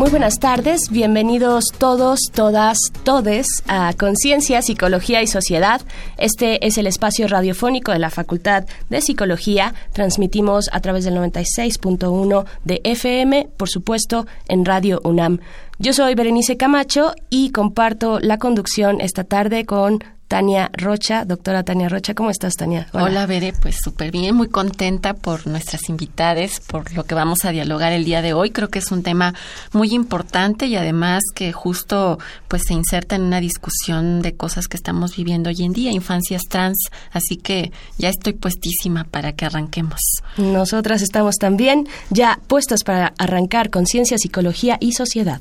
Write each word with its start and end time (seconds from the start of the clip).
Muy 0.00 0.08
buenas 0.08 0.38
tardes, 0.38 0.88
bienvenidos 0.90 1.66
todos, 1.76 2.20
todas, 2.32 2.78
todes 3.04 3.62
a 3.68 3.92
Conciencia, 3.92 4.62
Psicología 4.62 5.20
y 5.20 5.26
Sociedad. 5.26 5.82
Este 6.16 6.66
es 6.66 6.78
el 6.78 6.86
espacio 6.86 7.28
radiofónico 7.28 7.92
de 7.92 7.98
la 7.98 8.08
Facultad 8.08 8.64
de 8.88 9.02
Psicología. 9.02 9.74
Transmitimos 9.92 10.70
a 10.72 10.80
través 10.80 11.04
del 11.04 11.16
96.1 11.16 12.46
de 12.64 12.80
FM, 12.82 13.50
por 13.58 13.68
supuesto, 13.68 14.26
en 14.48 14.64
Radio 14.64 15.02
UNAM. 15.04 15.40
Yo 15.78 15.92
soy 15.92 16.14
Berenice 16.14 16.56
Camacho 16.56 17.12
y 17.28 17.50
comparto 17.50 18.20
la 18.20 18.38
conducción 18.38 19.02
esta 19.02 19.24
tarde 19.24 19.66
con 19.66 20.02
Tania 20.30 20.70
Rocha. 20.72 21.24
Doctora 21.24 21.64
Tania 21.64 21.88
Rocha, 21.88 22.14
¿cómo 22.14 22.30
estás, 22.30 22.54
Tania? 22.54 22.86
Hola, 22.92 23.04
Hola 23.04 23.26
Bere, 23.26 23.52
pues 23.52 23.78
súper 23.82 24.12
bien, 24.12 24.36
muy 24.36 24.46
contenta 24.48 25.12
por 25.12 25.48
nuestras 25.48 25.88
invitadas, 25.88 26.60
por 26.60 26.94
lo 26.94 27.02
que 27.02 27.16
vamos 27.16 27.44
a 27.44 27.50
dialogar 27.50 27.92
el 27.92 28.04
día 28.04 28.22
de 28.22 28.32
hoy. 28.32 28.52
Creo 28.52 28.68
que 28.68 28.78
es 28.78 28.92
un 28.92 29.02
tema 29.02 29.34
muy 29.72 29.92
importante 29.92 30.66
y 30.66 30.76
además 30.76 31.24
que 31.34 31.50
justo 31.50 32.20
pues 32.46 32.62
se 32.64 32.74
inserta 32.74 33.16
en 33.16 33.22
una 33.22 33.40
discusión 33.40 34.22
de 34.22 34.36
cosas 34.36 34.68
que 34.68 34.76
estamos 34.76 35.16
viviendo 35.16 35.50
hoy 35.50 35.64
en 35.64 35.72
día, 35.72 35.90
infancias 35.90 36.42
trans, 36.48 36.78
así 37.10 37.36
que 37.36 37.72
ya 37.98 38.08
estoy 38.08 38.34
puestísima 38.34 39.02
para 39.02 39.32
que 39.32 39.46
arranquemos. 39.46 39.98
Nosotras 40.36 41.02
estamos 41.02 41.38
también 41.38 41.88
ya 42.10 42.38
puestas 42.46 42.84
para 42.84 43.14
arrancar 43.18 43.70
con 43.70 43.84
ciencia, 43.84 44.16
psicología 44.16 44.78
y 44.80 44.92
sociedad. 44.92 45.40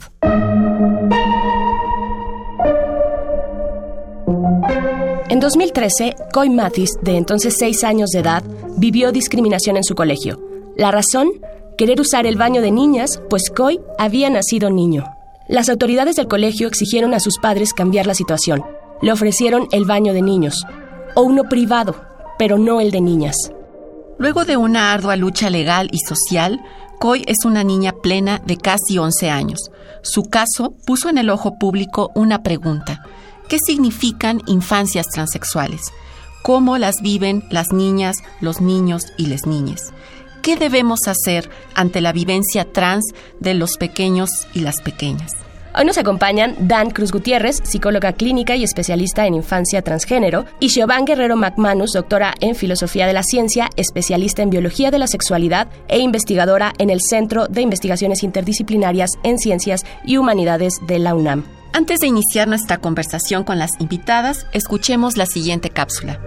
En 5.40 5.44
2013, 5.44 6.18
Coy 6.34 6.50
Mathis, 6.50 6.98
de 7.02 7.16
entonces 7.16 7.56
6 7.58 7.86
años 7.86 8.10
de 8.10 8.20
edad, 8.20 8.44
vivió 8.76 9.14
discriminación 9.14 9.78
en 9.78 9.86
su 9.86 9.96
colegio. 9.96 10.38
La 10.76 10.92
razón, 10.92 11.30
querer 11.78 12.02
usar 12.02 12.26
el 12.26 12.36
baño 12.36 12.62
de 12.62 12.72
niñas, 12.72 13.22
pues 13.30 13.50
Coy 13.50 13.80
había 13.98 14.30
nacido 14.30 14.70
niño. 14.70 15.06
Las 15.48 15.70
autoridades 15.70 16.18
del 16.18 16.28
colegio 16.28 16.68
exigieron 16.68 17.14
a 17.14 17.22
sus 17.22 17.38
padres 17.38 17.72
cambiar 17.74 18.06
la 18.06 18.16
situación. 18.16 18.66
Le 19.02 19.14
ofrecieron 19.14 19.70
el 19.72 19.86
baño 19.86 20.12
de 20.12 20.22
niños, 20.22 20.66
o 21.16 21.22
uno 21.22 21.46
privado, 21.46 21.96
pero 22.38 22.58
no 22.58 22.82
el 22.82 22.92
de 22.92 23.00
niñas. 23.00 23.38
Luego 24.18 24.44
de 24.44 24.58
una 24.58 24.92
ardua 24.92 25.16
lucha 25.16 25.50
legal 25.50 25.88
y 25.94 26.00
social, 26.00 26.60
Coy 27.00 27.24
es 27.28 27.46
una 27.46 27.64
niña 27.64 27.94
plena 27.94 28.42
de 28.46 28.58
casi 28.58 28.98
11 28.98 29.30
años. 29.30 29.72
Su 30.02 30.24
caso 30.24 30.74
puso 30.86 31.08
en 31.08 31.18
el 31.18 31.30
ojo 31.30 31.58
público 31.58 32.12
una 32.14 32.44
pregunta. 32.44 33.06
¿Qué 33.50 33.58
significan 33.58 34.44
infancias 34.46 35.08
transexuales? 35.08 35.92
¿Cómo 36.44 36.78
las 36.78 37.02
viven 37.02 37.44
las 37.50 37.74
niñas, 37.74 38.18
los 38.42 38.62
niños 38.62 39.08
y 39.18 39.26
las 39.26 39.48
niñas? 39.48 39.92
¿Qué 40.44 40.56
debemos 40.56 41.08
hacer 41.08 41.50
ante 41.74 42.00
la 42.00 42.14
vivencia 42.14 42.72
trans 42.72 43.06
de 43.40 43.56
los 43.56 43.78
pequeños 43.78 44.30
y 44.54 44.60
las 44.60 44.82
pequeñas? 44.82 45.32
Hoy 45.76 45.86
nos 45.86 45.98
acompañan 45.98 46.68
Dan 46.68 46.92
Cruz 46.92 47.12
Gutiérrez, 47.12 47.60
psicóloga 47.64 48.14
clínica 48.14 48.56
y 48.56 48.64
especialista 48.64 49.26
en 49.26 49.34
infancia 49.34 49.82
transgénero, 49.82 50.46
y 50.60 50.70
Siobhan 50.70 51.06
Guerrero 51.06 51.36
McManus, 51.36 51.94
doctora 51.94 52.36
en 52.42 52.54
filosofía 52.54 53.08
de 53.08 53.14
la 53.14 53.24
ciencia, 53.24 53.70
especialista 53.78 54.44
en 54.44 54.52
biología 54.52 54.92
de 54.92 55.00
la 55.00 55.08
sexualidad 55.08 55.70
e 55.88 55.98
investigadora 55.98 56.74
en 56.78 56.92
el 56.92 57.02
Centro 57.02 57.48
de 57.48 57.62
Investigaciones 57.62 58.22
Interdisciplinarias 58.22 59.10
en 59.24 59.40
Ciencias 59.40 59.86
y 60.06 60.18
Humanidades 60.18 60.76
de 60.86 61.00
la 61.00 61.16
UNAM. 61.16 61.59
Antes 61.74 62.00
de 62.00 62.08
iniciar 62.08 62.48
nuestra 62.48 62.78
conversación 62.78 63.44
con 63.44 63.60
las 63.60 63.72
invitadas, 63.80 64.48
escuchemos 64.54 65.18
la 65.18 65.26
siguiente 65.26 65.70
cápsula. 65.70 66.20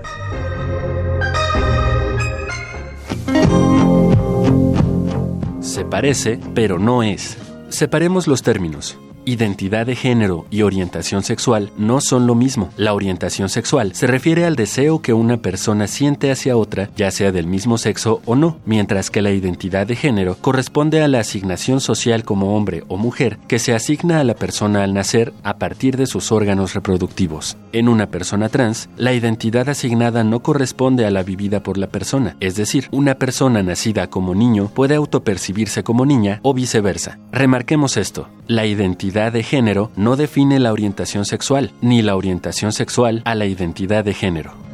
Se 5.61 5.85
parece, 5.85 6.39
pero 6.55 6.79
no 6.79 7.03
es. 7.03 7.37
Separemos 7.69 8.27
los 8.27 8.43
términos. 8.43 8.99
Identidad 9.25 9.87
de 9.87 9.95
género 9.95 10.47
y 10.51 10.63
orientación 10.63 11.23
sexual 11.23 11.71
no 11.79 12.01
son 12.01 12.27
lo 12.27 12.35
mismo. 12.35 12.71
La 12.77 12.93
orientación 12.93 13.49
sexual 13.49 13.95
se 13.95 14.09
refiere 14.09 14.45
al 14.45 14.57
deseo 14.57 15.01
que 15.01 15.13
una 15.13 15.37
persona 15.37 15.87
siente 15.87 16.33
hacia 16.33 16.57
otra, 16.57 16.91
ya 16.97 17.13
sea 17.13 17.31
del 17.31 17.47
mismo 17.47 17.79
sexo 17.79 18.21
o 18.25 18.35
no, 18.35 18.59
mientras 18.65 19.11
que 19.11 19.23
la 19.23 19.31
identidad 19.31 19.87
de 19.87 19.95
género 19.95 20.37
corresponde 20.41 21.03
a 21.03 21.09
la 21.09 21.21
asignación 21.21 21.81
social 21.81 22.25
como 22.25 22.57
hombre 22.57 22.83
o 22.89 22.97
mujer 22.97 23.39
que 23.47 23.61
se 23.61 23.75
asigna 23.75 24.19
a 24.19 24.25
la 24.25 24.35
persona 24.35 24.83
al 24.83 24.93
nacer 24.93 25.33
a 25.45 25.57
partir 25.57 25.97
de 25.97 26.07
sus 26.07 26.33
órganos 26.33 26.75
reproductivos. 26.75 27.57
En 27.73 27.89
una 27.89 28.09
persona 28.09 28.49
trans, 28.49 28.89
la 28.97 29.13
identidad 29.13 29.69
asignada 29.69 30.25
no 30.25 30.41
corresponde 30.41 31.07
a 31.07 31.13
la 31.13 31.23
vivida 31.23 31.63
por 31.63 31.79
la 31.79 31.87
persona, 31.87 32.37
es 32.41 32.57
decir, 32.57 32.89
una 32.91 33.15
persona 33.15 33.63
nacida 33.63 34.09
como 34.09 34.35
niño 34.35 34.69
puede 34.75 34.97
autopercibirse 34.97 35.85
como 35.85 36.05
niña 36.07 36.41
o 36.43 36.55
viceversa. 36.55 37.21
Remarquemos 37.31 37.97
esto, 37.97 38.29
la 38.49 38.67
identidad 38.67 39.12
de 39.13 39.43
género 39.43 39.91
no 39.95 40.17
define 40.17 40.59
la 40.59 40.73
orientación 40.73 41.27
sexual, 41.27 41.73
ni 41.83 42.01
la 42.01 42.17
orientación 42.17 42.73
sexual 42.73 43.21
a 43.27 43.35
la 43.35 43.45
identidad 43.45 44.05
de 44.05 44.15
género. 44.15 44.72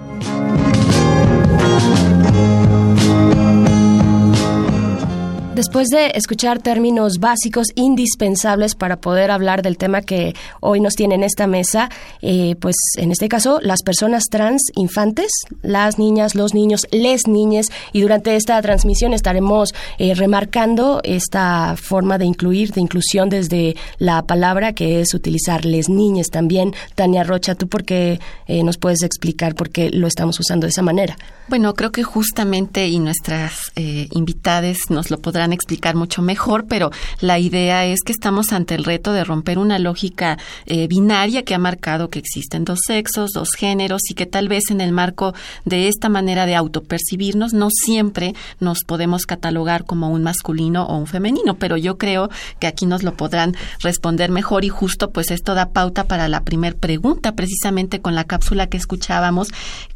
Después 5.58 5.88
de 5.88 6.12
escuchar 6.14 6.60
términos 6.60 7.18
básicos 7.18 7.66
indispensables 7.74 8.76
para 8.76 9.00
poder 9.00 9.32
hablar 9.32 9.62
del 9.62 9.76
tema 9.76 10.02
que 10.02 10.36
hoy 10.60 10.78
nos 10.78 10.94
tiene 10.94 11.16
en 11.16 11.24
esta 11.24 11.48
mesa, 11.48 11.90
eh, 12.22 12.54
pues 12.60 12.76
en 12.96 13.10
este 13.10 13.28
caso 13.28 13.58
las 13.60 13.82
personas 13.82 14.26
trans 14.30 14.62
infantes, 14.76 15.32
las 15.62 15.98
niñas, 15.98 16.36
los 16.36 16.54
niños, 16.54 16.86
les 16.92 17.26
niñas, 17.26 17.72
y 17.92 18.02
durante 18.02 18.36
esta 18.36 18.62
transmisión 18.62 19.12
estaremos 19.12 19.74
eh, 19.98 20.14
remarcando 20.14 21.00
esta 21.02 21.74
forma 21.76 22.18
de 22.18 22.26
incluir, 22.26 22.70
de 22.70 22.80
inclusión 22.80 23.28
desde 23.28 23.74
la 23.98 24.22
palabra 24.22 24.74
que 24.74 25.00
es 25.00 25.12
utilizar 25.12 25.64
les 25.64 25.88
niñas 25.88 26.28
también. 26.28 26.72
Tania 26.94 27.24
Rocha, 27.24 27.56
¿tú 27.56 27.66
por 27.66 27.82
qué 27.82 28.20
eh, 28.46 28.62
nos 28.62 28.78
puedes 28.78 29.02
explicar 29.02 29.56
por 29.56 29.70
qué 29.70 29.90
lo 29.90 30.06
estamos 30.06 30.38
usando 30.38 30.66
de 30.66 30.70
esa 30.70 30.82
manera? 30.82 31.18
Bueno, 31.48 31.74
creo 31.74 31.90
que 31.90 32.04
justamente 32.04 32.86
y 32.86 33.00
nuestras 33.00 33.72
invitadas 33.74 34.90
nos 34.90 35.10
lo 35.10 35.18
podrán 35.18 35.47
explicar 35.52 35.94
mucho 35.94 36.22
mejor, 36.22 36.66
pero 36.66 36.90
la 37.20 37.38
idea 37.38 37.86
es 37.86 38.00
que 38.04 38.12
estamos 38.12 38.52
ante 38.52 38.74
el 38.74 38.84
reto 38.84 39.12
de 39.12 39.24
romper 39.24 39.58
una 39.58 39.78
lógica 39.78 40.38
eh, 40.66 40.86
binaria 40.88 41.42
que 41.42 41.54
ha 41.54 41.58
marcado 41.58 42.10
que 42.10 42.18
existen 42.18 42.64
dos 42.64 42.80
sexos, 42.86 43.30
dos 43.32 43.50
géneros 43.56 44.02
y 44.10 44.14
que 44.14 44.26
tal 44.26 44.48
vez 44.48 44.70
en 44.70 44.80
el 44.80 44.92
marco 44.92 45.34
de 45.64 45.88
esta 45.88 46.08
manera 46.08 46.46
de 46.46 46.54
autopercibirnos 46.54 47.52
no 47.52 47.68
siempre 47.70 48.34
nos 48.60 48.84
podemos 48.84 49.26
catalogar 49.26 49.84
como 49.84 50.10
un 50.10 50.22
masculino 50.22 50.84
o 50.84 50.96
un 50.96 51.06
femenino, 51.06 51.54
pero 51.54 51.76
yo 51.76 51.98
creo 51.98 52.30
que 52.58 52.66
aquí 52.66 52.86
nos 52.86 53.02
lo 53.02 53.14
podrán 53.14 53.56
responder 53.80 54.30
mejor 54.30 54.64
y 54.64 54.68
justo 54.68 55.10
pues 55.10 55.30
esto 55.30 55.54
da 55.54 55.70
pauta 55.70 56.04
para 56.04 56.28
la 56.28 56.42
primer 56.42 56.76
pregunta 56.76 57.32
precisamente 57.32 58.00
con 58.00 58.14
la 58.14 58.24
cápsula 58.24 58.68
que 58.68 58.76
escuchábamos. 58.76 59.48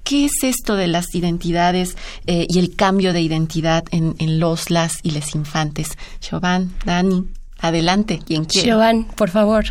¿Qué 0.04 0.26
es 0.26 0.32
esto 0.42 0.76
de 0.76 0.86
las 0.86 1.14
identidades 1.14 1.96
eh, 2.26 2.46
y 2.48 2.58
el 2.58 2.74
cambio 2.76 3.12
de 3.12 3.20
identidad 3.20 3.84
en, 3.90 4.14
en 4.18 4.40
los, 4.40 4.70
las 4.70 4.98
y 5.02 5.12
les 5.12 5.34
infantes. 5.34 5.96
Siobhan, 6.20 6.72
Dani, 6.84 7.26
adelante, 7.58 8.20
quien 8.24 8.44
quiera. 8.44 8.66
Siobhan, 8.66 9.04
por 9.16 9.30
favor. 9.30 9.64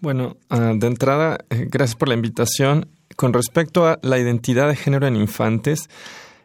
Bueno, 0.00 0.36
ah, 0.48 0.72
de 0.74 0.86
entrada, 0.86 1.38
eh, 1.50 1.66
gracias 1.70 1.96
por 1.96 2.08
la 2.08 2.14
invitación. 2.14 2.88
Con 3.16 3.32
respecto 3.32 3.86
a 3.86 3.98
la 4.02 4.18
identidad 4.18 4.68
de 4.68 4.76
género 4.76 5.06
en 5.06 5.16
infantes, 5.16 5.90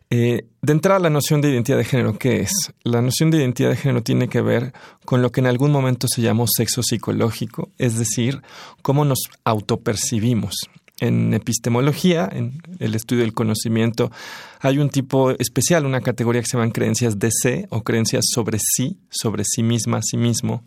eh, 0.09 0.45
de 0.61 0.73
entrada, 0.73 0.99
la 0.99 1.09
noción 1.09 1.41
de 1.41 1.49
identidad 1.49 1.77
de 1.77 1.85
género, 1.85 2.17
¿qué 2.17 2.41
es? 2.41 2.51
La 2.83 3.01
noción 3.01 3.31
de 3.31 3.37
identidad 3.37 3.69
de 3.69 3.77
género 3.77 4.03
tiene 4.03 4.27
que 4.27 4.41
ver 4.41 4.73
con 5.03 5.21
lo 5.21 5.31
que 5.31 5.39
en 5.39 5.47
algún 5.47 5.71
momento 5.71 6.07
se 6.07 6.21
llamó 6.21 6.45
sexo 6.47 6.83
psicológico, 6.83 7.69
es 7.77 7.97
decir, 7.97 8.41
cómo 8.81 9.05
nos 9.05 9.19
autopercibimos. 9.45 10.69
En 10.99 11.33
epistemología, 11.33 12.29
en 12.31 12.61
el 12.79 12.95
estudio 12.95 13.23
del 13.23 13.33
conocimiento, 13.33 14.11
hay 14.61 14.77
un 14.77 14.89
tipo 14.89 15.31
especial, 15.31 15.85
una 15.85 15.99
categoría 15.99 16.41
que 16.41 16.47
se 16.47 16.55
llaman 16.55 16.71
creencias 16.71 17.19
de 17.19 17.29
sé 17.31 17.67
o 17.69 17.83
creencias 17.83 18.23
sobre 18.33 18.59
sí, 18.59 18.97
sobre 19.09 19.43
sí 19.43 19.61
misma, 19.61 19.99
sí 20.01 20.15
mismo. 20.15 20.63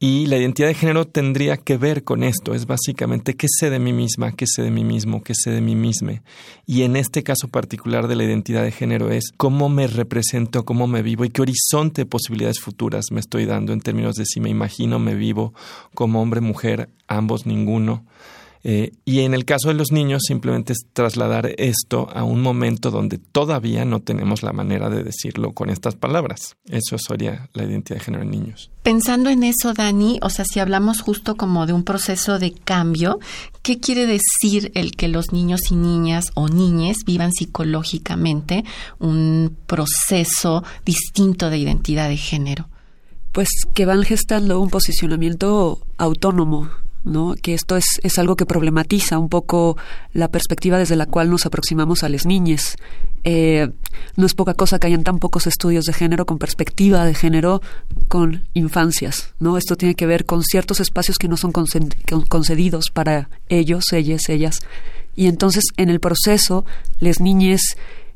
Y 0.00 0.26
la 0.26 0.36
identidad 0.36 0.68
de 0.68 0.74
género 0.74 1.08
tendría 1.08 1.56
que 1.56 1.76
ver 1.76 2.04
con 2.04 2.22
esto, 2.22 2.54
es 2.54 2.66
básicamente 2.66 3.34
qué 3.34 3.48
sé 3.48 3.68
de 3.68 3.80
mí 3.80 3.92
misma, 3.92 4.30
qué 4.30 4.46
sé 4.46 4.62
de 4.62 4.70
mí 4.70 4.84
mismo, 4.84 5.24
qué 5.24 5.32
sé 5.34 5.50
de 5.50 5.60
mí 5.60 5.74
misma. 5.74 6.22
Y 6.66 6.82
en 6.82 6.94
este 6.94 7.24
caso 7.24 7.48
particular 7.48 8.06
de 8.06 8.14
la 8.14 8.22
identidad 8.22 8.62
de 8.62 8.70
género 8.70 9.10
es 9.10 9.32
cómo 9.36 9.68
me 9.68 9.88
represento, 9.88 10.64
cómo 10.64 10.86
me 10.86 11.02
vivo 11.02 11.24
y 11.24 11.30
qué 11.30 11.42
horizonte 11.42 12.02
de 12.02 12.06
posibilidades 12.06 12.60
futuras 12.60 13.06
me 13.10 13.18
estoy 13.18 13.44
dando 13.44 13.72
en 13.72 13.80
términos 13.80 14.14
de 14.14 14.24
si 14.24 14.38
me 14.38 14.50
imagino, 14.50 15.00
me 15.00 15.16
vivo 15.16 15.52
como 15.94 16.22
hombre, 16.22 16.40
mujer, 16.40 16.90
ambos, 17.08 17.44
ninguno 17.44 18.04
Eh, 18.64 18.92
y 19.04 19.20
en 19.20 19.34
el 19.34 19.44
caso 19.44 19.68
de 19.68 19.74
los 19.74 19.92
niños, 19.92 20.22
simplemente 20.26 20.72
es 20.72 20.86
trasladar 20.92 21.54
esto 21.58 22.08
a 22.12 22.24
un 22.24 22.42
momento 22.42 22.90
donde 22.90 23.18
todavía 23.18 23.84
no 23.84 24.00
tenemos 24.00 24.42
la 24.42 24.52
manera 24.52 24.90
de 24.90 25.04
decirlo 25.04 25.52
con 25.52 25.70
estas 25.70 25.94
palabras. 25.94 26.56
Eso 26.68 26.98
sería 26.98 27.48
la 27.52 27.64
identidad 27.64 27.98
de 27.98 28.04
género 28.04 28.24
en 28.24 28.30
niños. 28.30 28.70
Pensando 28.82 29.30
en 29.30 29.44
eso, 29.44 29.74
Dani, 29.74 30.18
o 30.22 30.30
sea, 30.30 30.44
si 30.44 30.60
hablamos 30.60 31.00
justo 31.02 31.36
como 31.36 31.66
de 31.66 31.72
un 31.72 31.84
proceso 31.84 32.38
de 32.38 32.52
cambio, 32.52 33.18
¿qué 33.62 33.78
quiere 33.78 34.06
decir 34.06 34.72
el 34.74 34.92
que 34.92 35.08
los 35.08 35.32
niños 35.32 35.70
y 35.70 35.76
niñas 35.76 36.30
o 36.34 36.48
niñes 36.48 36.98
vivan 37.06 37.32
psicológicamente 37.32 38.64
un 38.98 39.56
proceso 39.66 40.64
distinto 40.84 41.50
de 41.50 41.58
identidad 41.58 42.08
de 42.08 42.16
género? 42.16 42.68
Pues 43.32 43.48
que 43.74 43.84
van 43.84 44.02
gestando 44.02 44.58
un 44.58 44.70
posicionamiento 44.70 45.80
autónomo 45.98 46.70
¿no? 47.04 47.34
que 47.40 47.54
esto 47.54 47.76
es, 47.76 48.00
es, 48.02 48.18
algo 48.18 48.36
que 48.36 48.46
problematiza 48.46 49.18
un 49.18 49.28
poco 49.28 49.76
la 50.12 50.28
perspectiva 50.28 50.78
desde 50.78 50.96
la 50.96 51.06
cual 51.06 51.30
nos 51.30 51.46
aproximamos 51.46 52.02
a 52.02 52.08
las 52.08 52.26
niñas. 52.26 52.76
Eh, 53.24 53.70
no 54.16 54.26
es 54.26 54.34
poca 54.34 54.54
cosa 54.54 54.78
que 54.78 54.86
hayan 54.86 55.04
tan 55.04 55.18
pocos 55.18 55.46
estudios 55.46 55.84
de 55.84 55.92
género 55.92 56.24
con 56.24 56.38
perspectiva 56.38 57.04
de 57.04 57.14
género 57.14 57.60
con 58.08 58.48
infancias. 58.54 59.34
¿no? 59.38 59.58
Esto 59.58 59.76
tiene 59.76 59.94
que 59.94 60.06
ver 60.06 60.24
con 60.24 60.42
ciertos 60.42 60.80
espacios 60.80 61.18
que 61.18 61.28
no 61.28 61.36
son 61.36 61.52
concedidos 61.52 62.90
para 62.90 63.28
ellos, 63.48 63.92
ellas, 63.92 64.28
ellas. 64.28 64.60
Y 65.14 65.26
entonces 65.26 65.64
en 65.76 65.88
el 65.88 66.00
proceso 66.00 66.64
las 67.00 67.20
niñas 67.20 67.60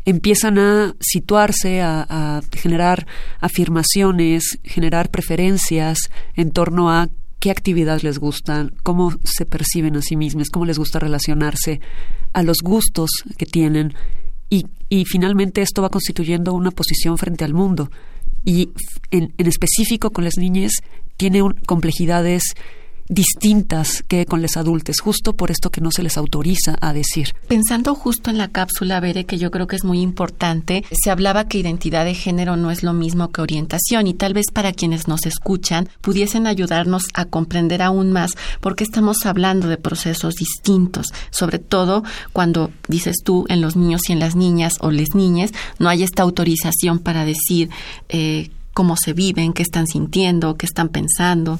empiezan 0.04 0.58
a 0.58 0.94
situarse, 1.00 1.80
a, 1.80 2.06
a, 2.08 2.42
generar 2.52 3.06
afirmaciones, 3.40 4.58
generar 4.64 5.10
preferencias 5.10 6.10
en 6.34 6.50
torno 6.50 6.90
a 6.90 7.08
qué 7.42 7.50
actividades 7.50 8.04
les 8.04 8.20
gustan, 8.20 8.72
cómo 8.84 9.10
se 9.24 9.44
perciben 9.46 9.96
a 9.96 10.00
sí 10.00 10.14
mismas, 10.14 10.48
cómo 10.48 10.64
les 10.64 10.78
gusta 10.78 11.00
relacionarse, 11.00 11.80
a 12.32 12.44
los 12.44 12.58
gustos 12.62 13.10
que 13.36 13.46
tienen. 13.46 13.94
Y, 14.48 14.66
y 14.88 15.06
finalmente 15.06 15.60
esto 15.60 15.82
va 15.82 15.88
constituyendo 15.88 16.54
una 16.54 16.70
posición 16.70 17.18
frente 17.18 17.44
al 17.44 17.52
mundo. 17.52 17.90
Y 18.44 18.70
en, 19.10 19.34
en 19.38 19.46
específico 19.48 20.10
con 20.10 20.22
las 20.22 20.36
niñas 20.38 20.70
tiene 21.16 21.40
complejidades 21.66 22.44
distintas 23.08 24.02
que 24.08 24.26
con 24.26 24.42
los 24.42 24.56
adultos, 24.56 25.00
justo 25.00 25.34
por 25.34 25.50
esto 25.50 25.70
que 25.70 25.80
no 25.80 25.90
se 25.90 26.02
les 26.02 26.16
autoriza 26.16 26.76
a 26.80 26.92
decir. 26.92 27.34
Pensando 27.48 27.94
justo 27.94 28.30
en 28.30 28.38
la 28.38 28.48
cápsula, 28.48 29.00
Bere, 29.00 29.24
que 29.24 29.38
yo 29.38 29.50
creo 29.50 29.66
que 29.66 29.76
es 29.76 29.84
muy 29.84 30.00
importante, 30.00 30.84
se 30.90 31.10
hablaba 31.10 31.48
que 31.48 31.58
identidad 31.58 32.04
de 32.04 32.14
género 32.14 32.56
no 32.56 32.70
es 32.70 32.82
lo 32.82 32.92
mismo 32.92 33.30
que 33.30 33.40
orientación 33.40 34.06
y 34.06 34.14
tal 34.14 34.34
vez 34.34 34.46
para 34.52 34.72
quienes 34.72 35.08
nos 35.08 35.26
escuchan 35.26 35.88
pudiesen 36.00 36.46
ayudarnos 36.46 37.04
a 37.14 37.24
comprender 37.24 37.82
aún 37.82 38.12
más 38.12 38.32
por 38.60 38.76
qué 38.76 38.84
estamos 38.84 39.26
hablando 39.26 39.68
de 39.68 39.76
procesos 39.76 40.34
distintos, 40.34 41.08
sobre 41.30 41.58
todo 41.58 42.04
cuando 42.32 42.70
dices 42.88 43.16
tú 43.24 43.44
en 43.48 43.60
los 43.60 43.76
niños 43.76 44.02
y 44.08 44.12
en 44.12 44.20
las 44.20 44.36
niñas 44.36 44.74
o 44.80 44.90
les 44.90 45.14
niñas 45.14 45.52
no 45.78 45.88
hay 45.88 46.02
esta 46.02 46.22
autorización 46.22 46.98
para 46.98 47.24
decir 47.24 47.70
eh, 48.08 48.50
cómo 48.72 48.96
se 48.96 49.12
viven, 49.12 49.52
qué 49.52 49.62
están 49.62 49.86
sintiendo, 49.86 50.56
qué 50.56 50.66
están 50.66 50.88
pensando 50.88 51.58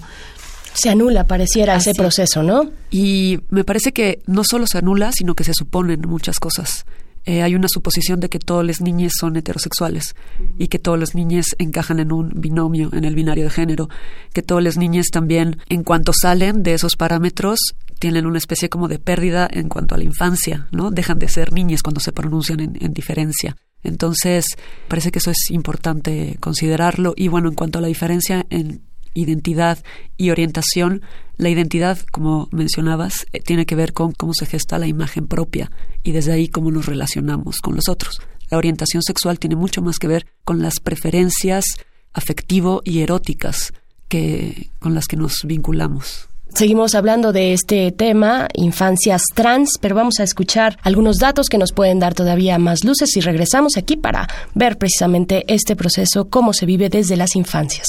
se 0.74 0.90
anula, 0.90 1.24
pareciera, 1.24 1.76
ese 1.76 1.94
proceso, 1.94 2.42
¿no? 2.42 2.70
Y 2.90 3.40
me 3.50 3.64
parece 3.64 3.92
que 3.92 4.22
no 4.26 4.42
solo 4.44 4.66
se 4.66 4.78
anula, 4.78 5.12
sino 5.12 5.34
que 5.34 5.44
se 5.44 5.54
suponen 5.54 6.00
muchas 6.00 6.38
cosas. 6.38 6.84
Eh, 7.24 7.42
hay 7.42 7.54
una 7.54 7.68
suposición 7.68 8.18
de 8.18 8.28
que 8.28 8.40
todas 8.40 8.66
las 8.66 8.80
niñas 8.80 9.12
son 9.18 9.36
heterosexuales 9.36 10.16
y 10.58 10.66
que 10.66 10.80
todas 10.80 10.98
las 10.98 11.14
niñas 11.14 11.46
encajan 11.58 12.00
en 12.00 12.12
un 12.12 12.32
binomio, 12.34 12.90
en 12.92 13.04
el 13.04 13.14
binario 13.14 13.44
de 13.44 13.50
género, 13.50 13.88
que 14.32 14.42
todas 14.42 14.64
las 14.64 14.76
niñas 14.76 15.06
también, 15.12 15.58
en 15.68 15.84
cuanto 15.84 16.12
salen 16.12 16.64
de 16.64 16.74
esos 16.74 16.96
parámetros, 16.96 17.60
tienen 18.00 18.26
una 18.26 18.38
especie 18.38 18.68
como 18.68 18.88
de 18.88 18.98
pérdida 18.98 19.48
en 19.48 19.68
cuanto 19.68 19.94
a 19.94 19.98
la 19.98 20.04
infancia, 20.04 20.66
¿no? 20.72 20.90
Dejan 20.90 21.20
de 21.20 21.28
ser 21.28 21.52
niñas 21.52 21.82
cuando 21.82 22.00
se 22.00 22.10
pronuncian 22.10 22.58
en, 22.58 22.76
en 22.80 22.92
diferencia. 22.92 23.56
Entonces, 23.84 24.44
parece 24.88 25.12
que 25.12 25.20
eso 25.20 25.30
es 25.30 25.50
importante 25.50 26.36
considerarlo. 26.40 27.14
Y 27.16 27.28
bueno, 27.28 27.48
en 27.48 27.54
cuanto 27.54 27.78
a 27.78 27.82
la 27.82 27.88
diferencia 27.88 28.46
en 28.50 28.82
identidad 29.14 29.78
y 30.16 30.30
orientación, 30.30 31.02
la 31.36 31.48
identidad, 31.48 31.98
como 32.10 32.48
mencionabas, 32.52 33.26
eh, 33.32 33.40
tiene 33.40 33.66
que 33.66 33.74
ver 33.74 33.92
con 33.92 34.12
cómo 34.12 34.34
se 34.34 34.46
gesta 34.46 34.78
la 34.78 34.86
imagen 34.86 35.26
propia 35.26 35.70
y 36.02 36.12
desde 36.12 36.32
ahí 36.32 36.48
cómo 36.48 36.70
nos 36.70 36.86
relacionamos 36.86 37.60
con 37.60 37.76
los 37.76 37.88
otros. 37.88 38.20
La 38.50 38.58
orientación 38.58 39.02
sexual 39.02 39.38
tiene 39.38 39.56
mucho 39.56 39.82
más 39.82 39.98
que 39.98 40.08
ver 40.08 40.26
con 40.44 40.60
las 40.60 40.80
preferencias 40.80 41.64
afectivo 42.12 42.82
y 42.84 43.00
eróticas 43.00 43.72
que 44.08 44.70
con 44.78 44.94
las 44.94 45.06
que 45.06 45.16
nos 45.16 45.44
vinculamos. 45.44 46.28
Seguimos 46.54 46.94
hablando 46.94 47.32
de 47.32 47.54
este 47.54 47.92
tema, 47.92 48.46
infancias 48.52 49.22
trans, 49.34 49.78
pero 49.80 49.94
vamos 49.94 50.20
a 50.20 50.22
escuchar 50.22 50.78
algunos 50.82 51.16
datos 51.16 51.48
que 51.48 51.56
nos 51.56 51.72
pueden 51.72 51.98
dar 51.98 52.12
todavía 52.12 52.58
más 52.58 52.84
luces 52.84 53.16
y 53.16 53.20
regresamos 53.20 53.78
aquí 53.78 53.96
para 53.96 54.28
ver 54.54 54.76
precisamente 54.76 55.44
este 55.48 55.76
proceso, 55.76 56.28
cómo 56.28 56.52
se 56.52 56.66
vive 56.66 56.90
desde 56.90 57.16
las 57.16 57.36
infancias. 57.36 57.86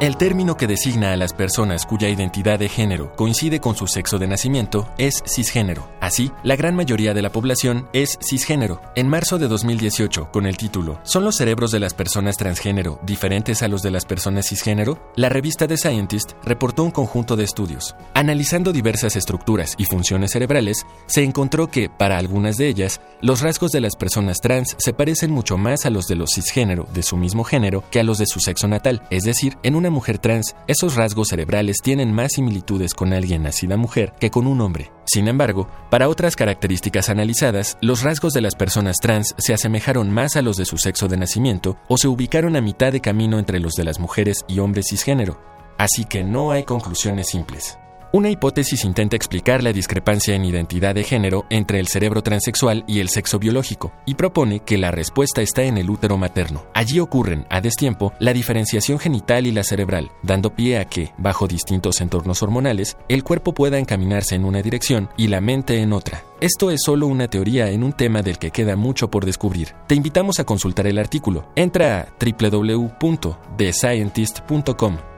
El 0.00 0.16
término 0.16 0.56
que 0.56 0.66
designa 0.66 1.12
a 1.12 1.16
las 1.18 1.34
personas 1.34 1.84
cuya 1.84 2.08
identidad 2.08 2.58
de 2.58 2.70
género 2.70 3.14
coincide 3.16 3.60
con 3.60 3.76
su 3.76 3.86
sexo 3.86 4.18
de 4.18 4.26
nacimiento 4.26 4.88
es 4.96 5.22
cisgénero. 5.26 5.90
Así, 6.00 6.32
la 6.42 6.56
gran 6.56 6.74
mayoría 6.74 7.12
de 7.12 7.20
la 7.20 7.32
población 7.32 7.86
es 7.92 8.18
cisgénero. 8.26 8.80
En 8.94 9.08
marzo 9.08 9.38
de 9.38 9.46
2018, 9.46 10.30
con 10.32 10.46
el 10.46 10.56
título 10.56 10.98
¿Son 11.02 11.22
los 11.22 11.36
cerebros 11.36 11.70
de 11.70 11.80
las 11.80 11.92
personas 11.92 12.38
transgénero 12.38 12.98
diferentes 13.02 13.62
a 13.62 13.68
los 13.68 13.82
de 13.82 13.90
las 13.90 14.06
personas 14.06 14.48
cisgénero? 14.48 15.12
La 15.16 15.28
revista 15.28 15.68
The 15.68 15.76
Scientist 15.76 16.32
reportó 16.44 16.82
un 16.82 16.92
conjunto 16.92 17.36
de 17.36 17.44
estudios. 17.44 17.94
Analizando 18.14 18.72
diversas 18.72 19.16
estructuras 19.16 19.74
y 19.76 19.84
funciones 19.84 20.30
cerebrales, 20.30 20.86
se 21.08 21.24
encontró 21.24 21.66
que, 21.70 21.90
para 21.90 22.16
algunas 22.16 22.56
de 22.56 22.68
ellas, 22.68 23.02
los 23.20 23.42
rasgos 23.42 23.70
de 23.70 23.82
las 23.82 23.96
personas 23.96 24.38
trans 24.40 24.76
se 24.78 24.94
parecen 24.94 25.30
mucho 25.30 25.58
más 25.58 25.84
a 25.84 25.90
los 25.90 26.06
de 26.06 26.16
los 26.16 26.30
cisgénero 26.34 26.88
de 26.94 27.02
su 27.02 27.18
mismo 27.18 27.44
género 27.44 27.84
que 27.90 28.00
a 28.00 28.04
los 28.04 28.16
de 28.16 28.24
su 28.24 28.40
sexo 28.40 28.66
natal, 28.66 29.02
es 29.10 29.24
decir, 29.24 29.58
en 29.62 29.74
una 29.74 29.89
mujer 29.90 30.18
trans, 30.18 30.56
esos 30.66 30.94
rasgos 30.94 31.28
cerebrales 31.28 31.78
tienen 31.82 32.12
más 32.12 32.32
similitudes 32.32 32.94
con 32.94 33.12
alguien 33.12 33.42
nacida 33.42 33.76
mujer 33.76 34.14
que 34.18 34.30
con 34.30 34.46
un 34.46 34.60
hombre. 34.60 34.90
Sin 35.04 35.28
embargo, 35.28 35.68
para 35.90 36.08
otras 36.08 36.36
características 36.36 37.08
analizadas, 37.08 37.76
los 37.80 38.02
rasgos 38.02 38.32
de 38.32 38.40
las 38.40 38.54
personas 38.54 38.96
trans 39.00 39.34
se 39.38 39.52
asemejaron 39.52 40.10
más 40.10 40.36
a 40.36 40.42
los 40.42 40.56
de 40.56 40.64
su 40.64 40.78
sexo 40.78 41.08
de 41.08 41.16
nacimiento 41.16 41.76
o 41.88 41.98
se 41.98 42.08
ubicaron 42.08 42.56
a 42.56 42.60
mitad 42.60 42.92
de 42.92 43.00
camino 43.00 43.38
entre 43.38 43.60
los 43.60 43.74
de 43.74 43.84
las 43.84 43.98
mujeres 43.98 44.44
y 44.48 44.60
hombres 44.60 44.86
cisgénero. 44.90 45.40
Así 45.78 46.04
que 46.04 46.24
no 46.24 46.52
hay 46.52 46.64
conclusiones 46.64 47.28
simples. 47.28 47.78
Una 48.12 48.28
hipótesis 48.28 48.84
intenta 48.84 49.14
explicar 49.14 49.62
la 49.62 49.72
discrepancia 49.72 50.34
en 50.34 50.44
identidad 50.44 50.96
de 50.96 51.04
género 51.04 51.46
entre 51.48 51.78
el 51.78 51.86
cerebro 51.86 52.24
transexual 52.24 52.82
y 52.88 52.98
el 52.98 53.08
sexo 53.08 53.38
biológico 53.38 53.92
y 54.04 54.16
propone 54.16 54.64
que 54.64 54.78
la 54.78 54.90
respuesta 54.90 55.42
está 55.42 55.62
en 55.62 55.78
el 55.78 55.88
útero 55.88 56.16
materno. 56.16 56.64
Allí 56.74 56.98
ocurren, 56.98 57.46
a 57.50 57.60
destiempo, 57.60 58.12
la 58.18 58.32
diferenciación 58.32 58.98
genital 58.98 59.46
y 59.46 59.52
la 59.52 59.62
cerebral, 59.62 60.10
dando 60.24 60.56
pie 60.56 60.78
a 60.78 60.86
que, 60.86 61.12
bajo 61.18 61.46
distintos 61.46 62.00
entornos 62.00 62.42
hormonales, 62.42 62.96
el 63.08 63.22
cuerpo 63.22 63.54
pueda 63.54 63.78
encaminarse 63.78 64.34
en 64.34 64.44
una 64.44 64.60
dirección 64.60 65.08
y 65.16 65.28
la 65.28 65.40
mente 65.40 65.80
en 65.80 65.92
otra. 65.92 66.24
Esto 66.40 66.72
es 66.72 66.80
solo 66.84 67.06
una 67.06 67.28
teoría 67.28 67.70
en 67.70 67.84
un 67.84 67.92
tema 67.92 68.22
del 68.22 68.38
que 68.38 68.50
queda 68.50 68.74
mucho 68.74 69.08
por 69.08 69.24
descubrir. 69.24 69.68
Te 69.86 69.94
invitamos 69.94 70.40
a 70.40 70.44
consultar 70.44 70.88
el 70.88 70.98
artículo. 70.98 71.48
Entra 71.54 72.00
a 72.00 72.08
www.thescientist.com 72.18 75.09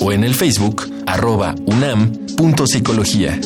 o 0.00 0.10
en 0.10 0.24
el 0.24 0.34
Facebook 0.34 0.90
arroba 1.06 1.54
unam.psicología. 1.64 3.38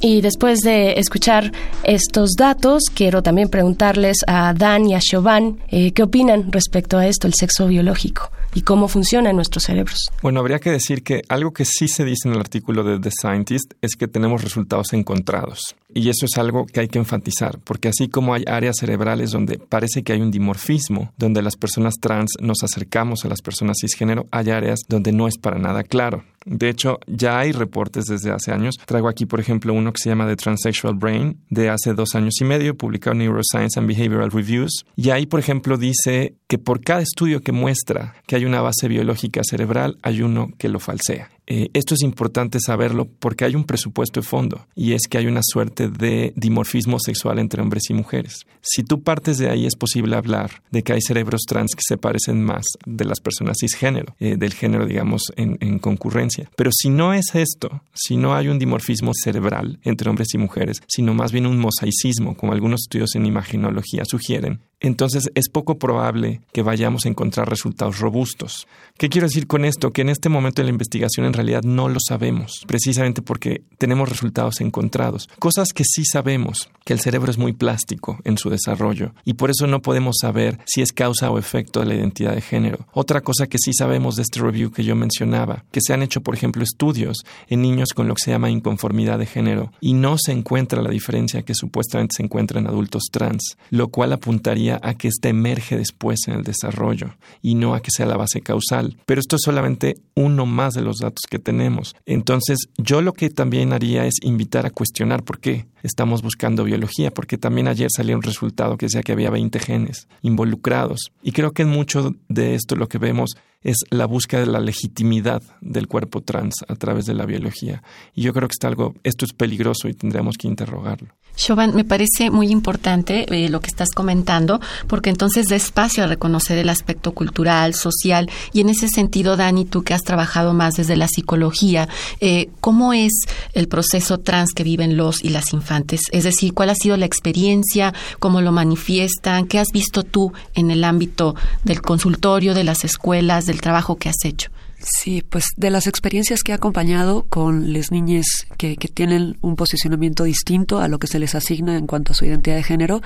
Y 0.00 0.20
después 0.20 0.60
de 0.60 1.00
escuchar 1.00 1.50
estos 1.82 2.34
datos, 2.38 2.84
quiero 2.94 3.24
también 3.24 3.48
preguntarles 3.48 4.18
a 4.28 4.54
Dan 4.54 4.88
y 4.88 4.94
a 4.94 5.00
Chauvin 5.00 5.58
eh, 5.66 5.90
qué 5.90 6.04
opinan 6.04 6.52
respecto 6.52 6.96
a 6.96 7.08
esto, 7.08 7.26
el 7.26 7.34
sexo 7.34 7.66
biológico 7.66 8.30
y 8.54 8.62
cómo 8.62 8.86
funciona 8.86 9.30
en 9.30 9.36
nuestros 9.36 9.64
cerebros. 9.64 10.12
Bueno, 10.22 10.38
habría 10.38 10.60
que 10.60 10.70
decir 10.70 11.02
que 11.02 11.22
algo 11.28 11.52
que 11.52 11.64
sí 11.64 11.88
se 11.88 12.04
dice 12.04 12.28
en 12.28 12.34
el 12.34 12.40
artículo 12.40 12.84
de 12.84 13.00
The 13.00 13.10
Scientist 13.10 13.72
es 13.82 13.96
que 13.96 14.06
tenemos 14.06 14.44
resultados 14.44 14.92
encontrados. 14.92 15.74
Y 15.94 16.08
eso 16.08 16.26
es 16.26 16.38
algo 16.38 16.66
que 16.66 16.80
hay 16.80 16.88
que 16.88 16.98
enfatizar, 16.98 17.58
porque 17.64 17.88
así 17.88 18.08
como 18.08 18.34
hay 18.34 18.44
áreas 18.46 18.76
cerebrales 18.78 19.30
donde 19.32 19.58
parece 19.58 20.02
que 20.02 20.12
hay 20.12 20.20
un 20.20 20.30
dimorfismo, 20.30 21.12
donde 21.16 21.42
las 21.42 21.56
personas 21.56 21.94
trans 22.00 22.32
nos 22.40 22.62
acercamos 22.62 23.24
a 23.24 23.28
las 23.28 23.42
personas 23.42 23.78
cisgénero, 23.80 24.26
hay 24.30 24.50
áreas 24.50 24.80
donde 24.88 25.12
no 25.12 25.26
es 25.26 25.38
para 25.38 25.58
nada 25.58 25.82
claro. 25.82 26.24
De 26.44 26.68
hecho, 26.68 26.98
ya 27.06 27.38
hay 27.38 27.52
reportes 27.52 28.06
desde 28.06 28.30
hace 28.30 28.52
años. 28.52 28.76
Traigo 28.86 29.08
aquí, 29.08 29.26
por 29.26 29.40
ejemplo, 29.40 29.74
uno 29.74 29.92
que 29.92 30.02
se 30.02 30.08
llama 30.08 30.26
The 30.26 30.36
Transsexual 30.36 30.94
Brain, 30.94 31.38
de 31.50 31.68
hace 31.68 31.92
dos 31.92 32.14
años 32.14 32.34
y 32.40 32.44
medio, 32.44 32.76
publicado 32.76 33.12
en 33.12 33.18
Neuroscience 33.18 33.78
and 33.78 33.88
Behavioral 33.88 34.30
Reviews. 34.30 34.84
Y 34.96 35.10
ahí, 35.10 35.26
por 35.26 35.40
ejemplo, 35.40 35.76
dice 35.76 36.34
que 36.48 36.58
por 36.58 36.80
cada 36.80 37.02
estudio 37.02 37.42
que 37.42 37.52
muestra 37.52 38.14
que 38.26 38.36
hay 38.36 38.44
una 38.44 38.60
base 38.60 38.88
biológica 38.88 39.42
cerebral, 39.44 39.98
hay 40.02 40.22
uno 40.22 40.48
que 40.58 40.68
lo 40.68 40.80
falsea. 40.80 41.30
Eh, 41.52 41.68
esto 41.74 41.94
es 41.94 42.02
importante 42.02 42.60
saberlo 42.60 43.06
porque 43.06 43.44
hay 43.44 43.56
un 43.56 43.64
presupuesto 43.64 44.20
de 44.20 44.26
fondo 44.26 44.68
y 44.76 44.92
es 44.92 45.08
que 45.10 45.18
hay 45.18 45.26
una 45.26 45.40
suerte 45.42 45.88
de 45.88 46.32
dimorfismo 46.36 47.00
sexual 47.00 47.40
entre 47.40 47.60
hombres 47.60 47.90
y 47.90 47.94
mujeres. 47.94 48.46
Si 48.60 48.84
tú 48.84 49.02
partes 49.02 49.38
de 49.38 49.50
ahí 49.50 49.66
es 49.66 49.74
posible 49.74 50.14
hablar 50.14 50.62
de 50.70 50.84
que 50.84 50.92
hay 50.92 51.00
cerebros 51.00 51.40
trans 51.48 51.74
que 51.74 51.82
se 51.84 51.96
parecen 51.96 52.44
más 52.44 52.64
de 52.86 53.04
las 53.04 53.18
personas 53.18 53.56
cisgénero, 53.60 54.14
eh, 54.20 54.36
del 54.36 54.54
género 54.54 54.86
digamos 54.86 55.22
en, 55.34 55.58
en 55.60 55.80
concurrencia. 55.80 56.29
Pero 56.56 56.70
si 56.72 56.90
no 56.90 57.12
es 57.14 57.34
esto, 57.34 57.82
si 57.94 58.16
no 58.16 58.34
hay 58.34 58.48
un 58.48 58.58
dimorfismo 58.58 59.12
cerebral 59.14 59.78
entre 59.82 60.10
hombres 60.10 60.28
y 60.34 60.38
mujeres, 60.38 60.82
sino 60.88 61.14
más 61.14 61.32
bien 61.32 61.46
un 61.46 61.58
mosaicismo, 61.58 62.36
como 62.36 62.52
algunos 62.52 62.82
estudios 62.82 63.14
en 63.14 63.26
imaginología 63.26 64.04
sugieren, 64.04 64.60
entonces 64.80 65.30
es 65.34 65.48
poco 65.48 65.78
probable 65.78 66.40
que 66.52 66.62
vayamos 66.62 67.04
a 67.04 67.08
encontrar 67.08 67.48
resultados 67.48 68.00
robustos. 68.00 68.66
¿Qué 68.96 69.08
quiero 69.08 69.26
decir 69.26 69.46
con 69.46 69.64
esto? 69.64 69.92
Que 69.92 70.02
en 70.02 70.08
este 70.08 70.28
momento 70.28 70.62
de 70.62 70.64
la 70.64 70.72
investigación 70.72 71.26
en 71.26 71.34
realidad 71.34 71.62
no 71.62 71.88
lo 71.88 72.00
sabemos, 72.00 72.64
precisamente 72.66 73.22
porque 73.22 73.62
tenemos 73.78 74.08
resultados 74.08 74.60
encontrados. 74.60 75.28
Cosas 75.38 75.72
que 75.72 75.84
sí 75.84 76.04
sabemos, 76.04 76.70
que 76.84 76.94
el 76.94 77.00
cerebro 77.00 77.30
es 77.30 77.38
muy 77.38 77.52
plástico 77.52 78.18
en 78.24 78.38
su 78.38 78.50
desarrollo 78.50 79.12
y 79.24 79.34
por 79.34 79.50
eso 79.50 79.66
no 79.66 79.82
podemos 79.82 80.16
saber 80.20 80.58
si 80.64 80.80
es 80.82 80.92
causa 80.92 81.30
o 81.30 81.38
efecto 81.38 81.80
de 81.80 81.86
la 81.86 81.94
identidad 81.94 82.34
de 82.34 82.40
género. 82.40 82.86
Otra 82.92 83.20
cosa 83.20 83.46
que 83.46 83.58
sí 83.58 83.72
sabemos 83.72 84.16
de 84.16 84.22
este 84.22 84.40
review 84.40 84.70
que 84.70 84.84
yo 84.84 84.96
mencionaba, 84.96 85.64
que 85.70 85.80
se 85.82 85.92
han 85.92 86.02
hecho, 86.02 86.22
por 86.22 86.34
ejemplo, 86.34 86.62
estudios 86.62 87.18
en 87.48 87.62
niños 87.62 87.92
con 87.92 88.08
lo 88.08 88.14
que 88.14 88.22
se 88.24 88.30
llama 88.30 88.50
inconformidad 88.50 89.18
de 89.18 89.26
género 89.26 89.72
y 89.80 89.92
no 89.92 90.16
se 90.18 90.32
encuentra 90.32 90.82
la 90.82 90.90
diferencia 90.90 91.42
que 91.42 91.54
supuestamente 91.54 92.14
se 92.16 92.22
encuentra 92.22 92.60
en 92.60 92.66
adultos 92.66 93.04
trans, 93.10 93.56
lo 93.70 93.88
cual 93.88 94.12
apuntaría 94.12 94.69
a 94.72 94.94
que 94.94 95.08
éste 95.08 95.28
emerge 95.28 95.76
después 95.76 96.20
en 96.26 96.34
el 96.34 96.42
desarrollo 96.42 97.14
y 97.42 97.54
no 97.54 97.74
a 97.74 97.80
que 97.80 97.90
sea 97.90 98.06
la 98.06 98.16
base 98.16 98.40
causal. 98.40 98.96
Pero 99.06 99.20
esto 99.20 99.36
es 99.36 99.42
solamente 99.44 99.96
uno 100.14 100.46
más 100.46 100.74
de 100.74 100.82
los 100.82 100.98
datos 100.98 101.22
que 101.28 101.38
tenemos. 101.38 101.94
Entonces, 102.06 102.58
yo 102.76 103.02
lo 103.02 103.12
que 103.12 103.30
también 103.30 103.72
haría 103.72 104.06
es 104.06 104.14
invitar 104.22 104.66
a 104.66 104.70
cuestionar 104.70 105.22
por 105.22 105.40
qué 105.40 105.66
estamos 105.82 106.22
buscando 106.22 106.64
biología, 106.64 107.10
porque 107.10 107.38
también 107.38 107.68
ayer 107.68 107.88
salió 107.94 108.16
un 108.16 108.22
resultado 108.22 108.76
que 108.76 108.86
decía 108.86 109.02
que 109.02 109.12
había 109.12 109.30
20 109.30 109.58
genes 109.58 110.08
involucrados. 110.22 111.12
Y 111.22 111.32
creo 111.32 111.52
que 111.52 111.62
en 111.62 111.68
mucho 111.70 112.14
de 112.28 112.54
esto 112.54 112.76
lo 112.76 112.88
que 112.88 112.98
vemos 112.98 113.36
es 113.62 113.76
la 113.90 114.06
búsqueda 114.06 114.40
de 114.40 114.46
la 114.46 114.60
legitimidad 114.60 115.42
del 115.60 115.86
cuerpo 115.86 116.22
trans 116.22 116.64
a 116.68 116.76
través 116.76 117.06
de 117.06 117.14
la 117.14 117.26
biología. 117.26 117.82
Y 118.14 118.22
yo 118.22 118.32
creo 118.32 118.48
que 118.48 118.54
está 118.54 118.68
algo, 118.68 118.94
esto 119.02 119.24
es 119.24 119.32
peligroso 119.32 119.88
y 119.88 119.94
tendríamos 119.94 120.36
que 120.36 120.48
interrogarlo. 120.48 121.08
Shoban, 121.36 121.74
me 121.74 121.84
parece 121.84 122.30
muy 122.30 122.48
importante 122.48 123.24
eh, 123.32 123.48
lo 123.48 123.60
que 123.60 123.68
estás 123.68 123.90
comentando, 123.90 124.60
porque 124.88 125.10
entonces 125.10 125.46
da 125.46 125.56
espacio 125.56 126.04
a 126.04 126.06
reconocer 126.06 126.58
el 126.58 126.68
aspecto 126.68 127.12
cultural, 127.12 127.74
social, 127.74 128.28
y 128.52 128.60
en 128.60 128.68
ese 128.68 128.88
sentido, 128.88 129.36
Dani, 129.36 129.64
tú 129.64 129.82
que 129.82 129.94
has 129.94 130.02
trabajado 130.02 130.52
más 130.52 130.74
desde 130.74 130.96
la 130.96 131.08
psicología, 131.08 131.88
eh, 132.20 132.50
¿cómo 132.60 132.92
es 132.92 133.12
el 133.54 133.68
proceso 133.68 134.18
trans 134.18 134.52
que 134.52 134.64
viven 134.64 134.96
los 134.96 135.24
y 135.24 135.30
las 135.30 135.52
infantes? 135.52 136.02
Es 136.12 136.24
decir, 136.24 136.52
¿cuál 136.52 136.70
ha 136.70 136.74
sido 136.74 136.96
la 136.96 137.06
experiencia? 137.06 137.94
¿Cómo 138.18 138.40
lo 138.42 138.52
manifiestan? 138.52 139.46
¿Qué 139.46 139.58
has 139.58 139.68
visto 139.72 140.02
tú 140.02 140.32
en 140.54 140.70
el 140.70 140.84
ámbito 140.84 141.36
del 141.64 141.80
consultorio, 141.80 142.54
de 142.54 142.64
las 142.64 142.84
escuelas, 142.84 143.46
del 143.50 143.60
trabajo 143.60 143.96
que 143.96 144.08
has 144.08 144.24
hecho? 144.24 144.50
Sí, 144.78 145.22
pues 145.28 145.44
de 145.56 145.70
las 145.70 145.86
experiencias 145.86 146.42
que 146.42 146.52
he 146.52 146.54
acompañado 146.54 147.26
con 147.28 147.72
las 147.72 147.90
niñas 147.90 148.26
que, 148.56 148.76
que 148.76 148.88
tienen 148.88 149.36
un 149.42 149.56
posicionamiento 149.56 150.24
distinto 150.24 150.80
a 150.80 150.88
lo 150.88 150.98
que 150.98 151.06
se 151.06 151.18
les 151.18 151.34
asigna 151.34 151.76
en 151.76 151.86
cuanto 151.86 152.12
a 152.12 152.14
su 152.14 152.24
identidad 152.24 152.56
de 152.56 152.62
género, 152.62 153.02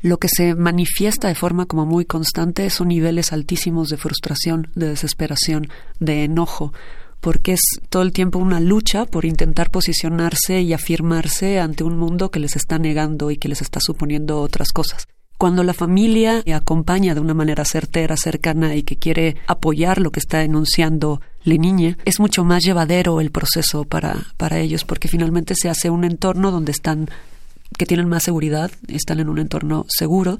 lo 0.00 0.18
que 0.18 0.28
se 0.28 0.54
manifiesta 0.54 1.28
de 1.28 1.34
forma 1.34 1.66
como 1.66 1.86
muy 1.86 2.04
constante 2.04 2.68
son 2.70 2.88
niveles 2.88 3.32
altísimos 3.32 3.88
de 3.88 3.96
frustración, 3.96 4.70
de 4.74 4.90
desesperación, 4.90 5.68
de 5.98 6.24
enojo, 6.24 6.72
porque 7.20 7.54
es 7.54 7.60
todo 7.88 8.02
el 8.02 8.12
tiempo 8.12 8.38
una 8.38 8.60
lucha 8.60 9.06
por 9.06 9.24
intentar 9.24 9.70
posicionarse 9.70 10.60
y 10.60 10.72
afirmarse 10.72 11.58
ante 11.58 11.84
un 11.84 11.96
mundo 11.96 12.30
que 12.30 12.38
les 12.38 12.54
está 12.54 12.78
negando 12.78 13.30
y 13.30 13.38
que 13.38 13.48
les 13.48 13.60
está 13.60 13.80
suponiendo 13.80 14.40
otras 14.40 14.70
cosas. 14.72 15.08
Cuando 15.38 15.62
la 15.62 15.72
familia 15.72 16.42
acompaña 16.52 17.14
de 17.14 17.20
una 17.20 17.32
manera 17.32 17.64
certera, 17.64 18.16
cercana 18.16 18.74
y 18.74 18.82
que 18.82 18.96
quiere 18.96 19.36
apoyar 19.46 20.00
lo 20.00 20.10
que 20.10 20.18
está 20.18 20.42
enunciando 20.42 21.20
la 21.44 21.54
niña, 21.54 21.96
es 22.04 22.18
mucho 22.18 22.42
más 22.42 22.64
llevadero 22.64 23.20
el 23.20 23.30
proceso 23.30 23.84
para, 23.84 24.16
para 24.36 24.58
ellos, 24.58 24.84
porque 24.84 25.06
finalmente 25.06 25.54
se 25.54 25.68
hace 25.68 25.90
un 25.90 26.02
entorno 26.02 26.50
donde 26.50 26.72
están, 26.72 27.08
que 27.78 27.86
tienen 27.86 28.08
más 28.08 28.24
seguridad, 28.24 28.72
están 28.88 29.20
en 29.20 29.28
un 29.28 29.38
entorno 29.38 29.86
seguro, 29.88 30.38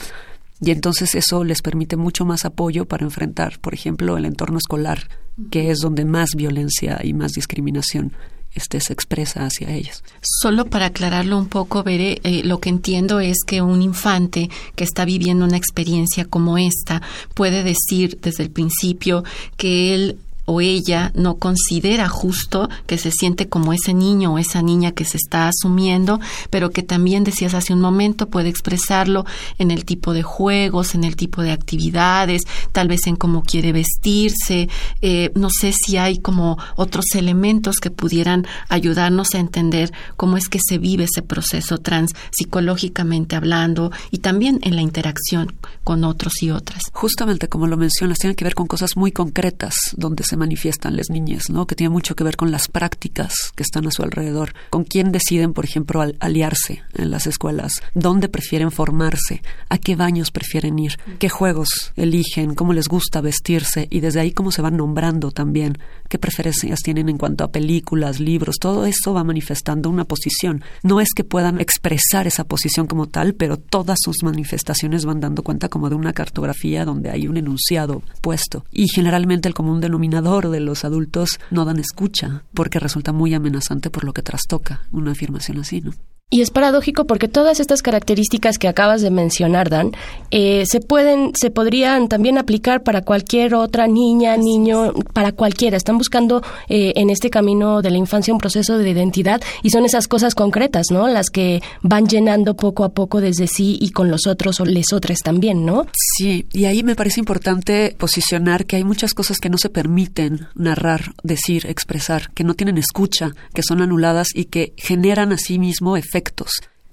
y 0.61 0.73
entonces 0.73 1.15
eso 1.15 1.45
les 1.45 1.63
permite 1.63 1.97
mucho 1.97 2.25
más 2.25 2.45
apoyo 2.45 2.85
para 2.85 3.05
enfrentar, 3.05 3.61
por 3.61 3.75
ejemplo, 3.75 4.17
el 4.17 4.25
entorno 4.25 4.59
escolar, 4.59 5.07
que 5.53 5.71
es 5.71 5.79
donde 5.79 6.05
más 6.07 6.31
violencia 6.35 6.99
y 7.05 7.15
más 7.15 7.35
discriminación 7.35 8.15
este, 8.55 8.81
se 8.81 8.93
expresa 8.93 9.45
hacia 9.45 9.71
ellos. 9.71 10.03
Solo 10.21 10.67
para 10.67 10.87
aclararlo 10.87 11.39
un 11.39 11.49
poco, 11.49 11.83
Veré, 11.83 12.21
eh, 12.25 12.43
lo 12.45 12.61
que 12.61 12.69
entiendo 12.69 13.21
es 13.21 13.39
que 13.47 13.63
un 13.63 13.83
infante 13.83 14.51
que 14.75 14.85
está 14.85 15.05
viviendo 15.05 15.45
una 15.45 15.57
experiencia 15.57 16.25
como 16.25 16.59
esta 16.59 17.03
puede 17.35 17.63
decir 17.63 18.19
desde 18.21 18.45
el 18.45 18.51
principio 18.51 19.25
que 19.57 19.95
él 19.95 20.19
o 20.51 20.63
ella 20.63 21.13
no 21.15 21.37
considera 21.37 22.09
justo 22.09 22.71
que 22.87 22.97
se 22.97 23.11
siente 23.11 23.51
como 23.51 23.75
ese 23.75 23.93
niño 23.93 24.33
o 24.33 24.39
esa 24.39 24.63
niña 24.63 24.93
que 24.93 25.05
se 25.05 25.19
está 25.19 25.47
asumiendo, 25.47 26.21
pero 26.49 26.71
que 26.71 26.83
también 26.83 27.23
decías 27.23 27.53
hace 27.53 27.75
un 27.75 27.83
momento 27.83 28.31
puede 28.31 28.49
expresarlo 28.49 29.27
en 29.59 29.71
el 29.71 29.85
tipo 29.85 30.15
de 30.15 30.23
juegos, 30.23 30.95
en 30.95 31.05
el 31.05 31.17
tipo 31.17 31.43
de 31.43 31.53
actividades, 31.53 32.45
tal 32.73 32.89
vez 32.89 33.07
en 33.07 33.17
cómo 33.17 33.43
quiere 33.43 33.73
vestirse. 33.73 34.71
Eh, 35.03 35.33
no 35.35 35.51
sé 35.51 35.75
si 35.75 35.99
hay 35.99 36.17
como 36.19 36.57
otros 36.77 37.05
elementos 37.15 37.77
que 37.77 37.91
pudieran 37.91 38.47
ayudarnos 38.71 39.35
a 39.35 39.41
entender 39.41 39.93
cómo 40.17 40.39
es 40.39 40.49
que 40.49 40.61
se 40.67 40.79
vive 40.79 41.05
ese 41.05 41.21
proceso 41.21 41.77
trans 41.77 42.13
psicológicamente 42.31 43.37
hablando 43.37 43.93
y 44.11 44.19
también 44.19 44.61
en 44.63 44.77
la 44.77 44.83
interacción 44.83 45.53
con 45.85 46.05
otros 46.05 46.43
y 46.43 46.53
otras. 46.53 46.85
Justamente 46.95 47.49
como 47.49 47.67
lo 47.67 47.77
mencionas, 47.77 48.17
tiene 48.17 48.35
que 48.35 48.45
ver 48.45 48.55
con 48.55 48.67
cosas 48.67 48.97
muy 48.97 49.13
concretas 49.13 49.75
donde 49.95 50.25
se 50.25 50.38
manifiestan 50.39 50.97
las 50.97 51.11
niñas, 51.11 51.51
¿no? 51.51 51.67
Que 51.67 51.75
tiene 51.75 51.91
mucho 51.91 52.17
que 52.17 52.25
ver 52.25 52.37
con 52.37 52.51
las 52.51 52.69
prácticas 52.69 53.53
que 53.55 53.63
están 53.63 53.87
a 53.87 53.91
su 53.91 54.03
alrededor, 54.03 54.55
con 54.71 54.85
quién 54.85 55.13
deciden, 55.13 55.53
por 55.53 55.65
ejemplo, 55.65 56.03
aliarse 56.21 56.83
en 56.95 57.11
las 57.11 57.27
escuelas, 57.27 57.83
dónde 57.95 58.29
prefieren 58.29 58.71
formarse, 58.71 59.43
a 59.69 59.79
qué 59.79 59.97
baños 59.97 60.31
prefieren 60.31 60.79
ir, 60.79 60.99
qué 61.19 61.29
juegos 61.29 61.93
eligen, 61.97 62.55
cómo 62.55 62.73
les 62.73 62.89
gusta 62.89 63.21
vestirse 63.21 63.89
y 63.91 64.01
desde 64.01 64.21
ahí 64.21 64.33
cómo 64.33 64.53
se 64.53 64.63
van 64.63 64.77
nombrando 64.77 65.31
también, 65.31 65.79
qué 66.09 66.19
preferencias 66.19 66.81
tienen 66.81 67.09
en 67.09 67.19
cuanto 67.19 67.45
a 67.45 67.51
películas, 67.51 68.21
libros, 68.21 68.57
todo 68.61 68.87
eso 68.87 69.13
va 69.13 69.25
manifestando 69.25 69.91
una 69.91 70.05
posición. 70.05 70.63
No 70.83 71.01
es 71.01 71.09
que 71.15 71.25
puedan 71.25 71.61
expresar 71.61 72.27
esa 72.27 72.45
posición 72.45 72.87
como 72.87 73.07
tal, 73.07 73.35
pero 73.35 73.59
todas 73.59 73.99
sus 74.01 74.23
manifestaciones 74.23 75.05
van 75.05 75.21
dando 75.21 75.43
cuenta 75.43 75.69
como 75.69 75.91
de 75.91 75.97
una 75.97 76.13
cartografía 76.13 76.85
donde 76.85 77.11
hay 77.11 77.27
un 77.27 77.37
enunciado 77.37 78.03
puesto. 78.21 78.65
Y 78.73 78.89
generalmente 78.89 79.49
el 79.49 79.55
común 79.55 79.81
denominador 79.81 80.28
de 80.29 80.61
los 80.61 80.85
adultos 80.85 81.41
no 81.51 81.65
dan 81.65 81.79
escucha 81.79 82.45
porque 82.53 82.79
resulta 82.79 83.13
muy 83.13 83.33
amenazante 83.33 83.91
por 83.91 84.05
lo 84.05 84.13
que 84.13 84.23
trastoca 84.23 84.83
una 84.93 85.13
afirmación 85.13 85.59
así, 85.59 85.81
¿no? 85.81 85.93
Y 86.31 86.43
es 86.43 86.51
paradójico 86.51 87.07
porque 87.07 87.27
todas 87.27 87.59
estas 87.59 87.81
características 87.81 88.59
que 88.59 88.69
acabas 88.69 89.01
de 89.01 89.11
mencionar, 89.11 89.71
Dan, 89.71 89.93
eh, 90.31 90.65
se 90.67 90.81
pueden, 90.81 91.33
se 91.35 91.51
podrían 91.51 92.07
también 92.09 92.37
aplicar 92.37 92.83
para 92.83 93.01
cualquier 93.01 93.55
otra 93.55 93.87
niña, 93.87 94.37
niño, 94.37 94.93
para 95.15 95.33
cualquiera. 95.33 95.79
Están 95.79 95.97
buscando 95.97 96.43
eh, 96.69 96.93
en 96.97 97.09
este 97.09 97.31
camino 97.31 97.81
de 97.81 97.91
la 97.91 97.97
infancia 97.97 98.35
un 98.35 98.41
proceso 98.41 98.77
de 98.77 98.91
identidad 98.91 99.41
y 99.63 99.71
son 99.71 99.87
esas 99.87 100.07
cosas 100.07 100.35
concretas, 100.35 100.89
¿no? 100.91 101.09
Las 101.09 101.31
que 101.31 101.63
van 101.81 102.07
llenando 102.07 102.57
poco 102.57 102.85
a 102.85 102.91
poco 102.91 103.23
desde 103.23 103.47
sí 103.47 103.79
y 103.81 103.93
con 103.93 104.11
los 104.11 104.27
otros 104.27 104.61
o 104.61 104.67
les 104.67 104.93
otros 104.93 105.21
también, 105.21 105.65
¿no? 105.65 105.87
Sí, 106.19 106.47
y 106.53 106.67
ahí 106.67 106.83
me 106.83 106.95
parece 106.95 107.21
importante 107.21 107.97
posicionar 107.99 108.67
que 108.67 108.77
hay 108.77 108.85
muchas 108.85 109.15
cosas 109.15 109.39
que 109.39 109.49
no 109.49 109.57
se 109.57 109.71
permiten 109.71 110.49
narrar, 110.55 111.15
decir, 111.23 111.65
expresar, 111.69 112.31
que 112.35 112.45
no 112.45 112.53
tienen 112.53 112.77
escucha, 112.77 113.31
que 113.55 113.63
son 113.63 113.81
anuladas 113.81 114.29
y 114.35 114.45
que 114.45 114.75
generan 114.77 115.33
a 115.33 115.39
sí 115.39 115.59
mismo 115.59 115.97
efectos 115.97 116.18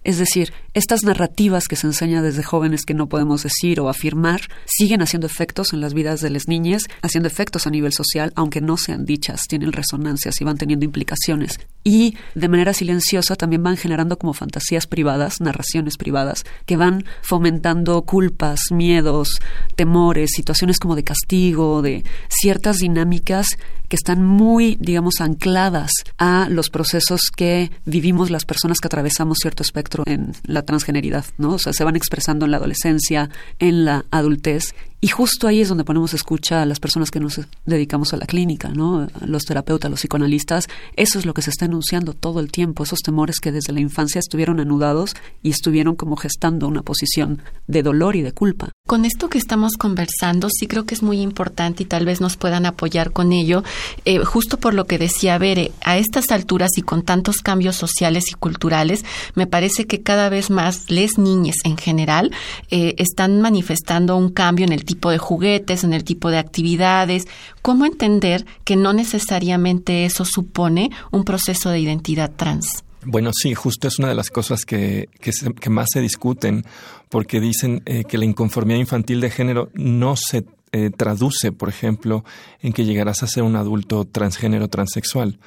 es 0.05 0.19
decir, 0.19 0.53
estas 0.75 1.03
narrativas 1.03 1.67
que 1.67 1.75
se 1.75 1.87
enseñan 1.87 2.23
desde 2.23 2.43
jóvenes 2.43 2.85
que 2.85 2.93
no 2.93 3.09
podemos 3.09 3.41
decir 3.41 3.79
o 3.79 3.89
afirmar 3.89 4.41
siguen 4.65 5.01
haciendo 5.01 5.25
efectos 5.25 5.73
en 5.73 5.81
las 5.81 5.95
vidas 5.95 6.21
de 6.21 6.29
las 6.29 6.47
niñas, 6.47 6.83
haciendo 7.01 7.27
efectos 7.27 7.65
a 7.65 7.71
nivel 7.71 7.91
social, 7.91 8.31
aunque 8.35 8.61
no 8.61 8.77
sean 8.77 9.05
dichas, 9.05 9.41
tienen 9.49 9.71
resonancias 9.71 10.39
y 10.39 10.43
van 10.43 10.59
teniendo 10.59 10.85
implicaciones. 10.85 11.59
Y 11.83 12.15
de 12.35 12.47
manera 12.47 12.73
silenciosa 12.73 13.35
también 13.35 13.63
van 13.63 13.77
generando 13.77 14.19
como 14.19 14.33
fantasías 14.33 14.85
privadas, 14.85 15.41
narraciones 15.41 15.97
privadas, 15.97 16.43
que 16.67 16.77
van 16.77 17.03
fomentando 17.23 17.99
culpas, 18.03 18.59
miedos, 18.69 19.39
temores, 19.75 20.29
situaciones 20.35 20.77
como 20.77 20.95
de 20.95 21.03
castigo, 21.03 21.81
de 21.81 22.03
ciertas 22.29 22.77
dinámicas 22.77 23.47
están 23.95 24.23
muy, 24.23 24.77
digamos, 24.79 25.21
ancladas 25.21 25.91
a 26.17 26.47
los 26.49 26.69
procesos 26.69 27.31
que 27.35 27.71
vivimos 27.85 28.29
las 28.29 28.45
personas 28.45 28.79
que 28.79 28.87
atravesamos 28.87 29.37
cierto 29.41 29.63
espectro 29.63 30.03
en 30.05 30.33
la 30.43 30.63
transgeneridad, 30.63 31.25
¿no? 31.37 31.53
O 31.53 31.59
sea, 31.59 31.73
se 31.73 31.83
van 31.83 31.95
expresando 31.95 32.45
en 32.45 32.51
la 32.51 32.57
adolescencia, 32.57 33.29
en 33.59 33.85
la 33.85 34.05
adultez 34.11 34.73
Y 35.05 35.09
justo 35.09 35.47
ahí 35.47 35.61
es 35.61 35.69
donde 35.69 35.83
ponemos 35.83 36.15
escucha 36.15 36.63
a 36.63 36.65
las 36.65 36.79
personas 36.79 37.11
que 37.11 37.19
nos 37.19 37.39
dedicamos 37.67 38.11
a 38.15 38.17
la 38.17 38.25
clínica, 38.25 38.69
¿no? 38.69 39.07
Los 39.23 39.45
terapeutas, 39.45 39.91
los 39.91 39.99
psicoanalistas, 39.99 40.67
eso 40.95 41.19
es 41.19 41.27
lo 41.27 41.35
que 41.35 41.43
se 41.43 41.51
está 41.51 41.65
enunciando 41.65 42.13
todo 42.13 42.39
el 42.39 42.51
tiempo, 42.51 42.83
esos 42.83 43.01
temores 43.01 43.39
que 43.39 43.51
desde 43.51 43.71
la 43.71 43.81
infancia 43.81 44.17
estuvieron 44.17 44.59
anudados 44.59 45.13
y 45.43 45.51
estuvieron 45.51 45.95
como 45.95 46.15
gestando 46.15 46.67
una 46.67 46.81
posición 46.81 47.43
de 47.67 47.83
dolor 47.83 48.15
y 48.15 48.23
de 48.23 48.31
culpa. 48.31 48.71
Con 48.87 49.05
esto 49.05 49.29
que 49.29 49.37
estamos 49.37 49.73
conversando, 49.77 50.47
sí 50.49 50.65
creo 50.65 50.85
que 50.87 50.95
es 50.95 51.03
muy 51.03 51.21
importante 51.21 51.83
y 51.83 51.85
tal 51.85 52.05
vez 52.05 52.19
nos 52.19 52.35
puedan 52.35 52.65
apoyar 52.65 53.11
con 53.11 53.31
ello, 53.31 53.63
eh, 54.05 54.25
justo 54.25 54.57
por 54.57 54.73
lo 54.73 54.85
que 54.85 54.97
decía 54.97 55.37
Bere, 55.37 55.71
a 55.81 55.99
estas 55.99 56.31
alturas 56.31 56.71
y 56.77 56.81
con 56.81 57.03
tantos 57.03 57.37
cambios 57.43 57.75
sociales 57.75 58.31
y 58.31 58.33
culturales, 58.33 59.05
me 59.35 59.45
parece 59.45 59.85
que 59.85 60.01
cada 60.01 60.29
vez 60.29 60.49
más 60.49 60.89
les 60.89 61.19
niñas 61.19 61.57
en 61.63 61.77
general 61.77 62.31
eh, 62.71 62.95
están 62.97 63.39
manifestando 63.39 64.17
un 64.17 64.29
cambio 64.29 64.65
en 64.65 64.73
el 64.73 64.83
tipo 64.83 64.94
de 65.09 65.17
juguetes, 65.17 65.83
en 65.83 65.93
el 65.93 66.03
tipo 66.03 66.29
de 66.29 66.37
actividades. 66.37 67.27
¿Cómo 67.61 67.85
entender 67.85 68.45
que 68.63 68.75
no 68.75 68.93
necesariamente 68.93 70.05
eso 70.05 70.25
supone 70.25 70.91
un 71.11 71.23
proceso 71.23 71.69
de 71.69 71.79
identidad 71.79 72.31
trans? 72.35 72.83
Bueno, 73.05 73.31
sí, 73.33 73.53
justo 73.53 73.87
es 73.87 73.99
una 73.99 74.07
de 74.07 74.15
las 74.15 74.29
cosas 74.29 74.65
que, 74.65 75.09
que, 75.19 75.69
más 75.69 75.87
se 75.93 76.01
discuten, 76.01 76.65
porque 77.09 77.39
dicen 77.39 77.83
eh, 77.85 78.03
que 78.03 78.17
la 78.17 78.25
inconformidad 78.25 78.79
infantil 78.79 79.21
de 79.21 79.29
género 79.29 79.69
no 79.75 80.15
se 80.15 80.45
eh, 80.71 80.89
traduce, 80.89 81.51
por 81.51 81.69
ejemplo, 81.69 82.25
en 82.61 82.73
que 82.73 82.83
llegarás 82.83 83.21
a 83.21 83.27
ser 83.27 83.43
un 83.43 83.55
adulto 83.55 84.05
transgénero 84.05 84.69
transexual. 84.69 85.37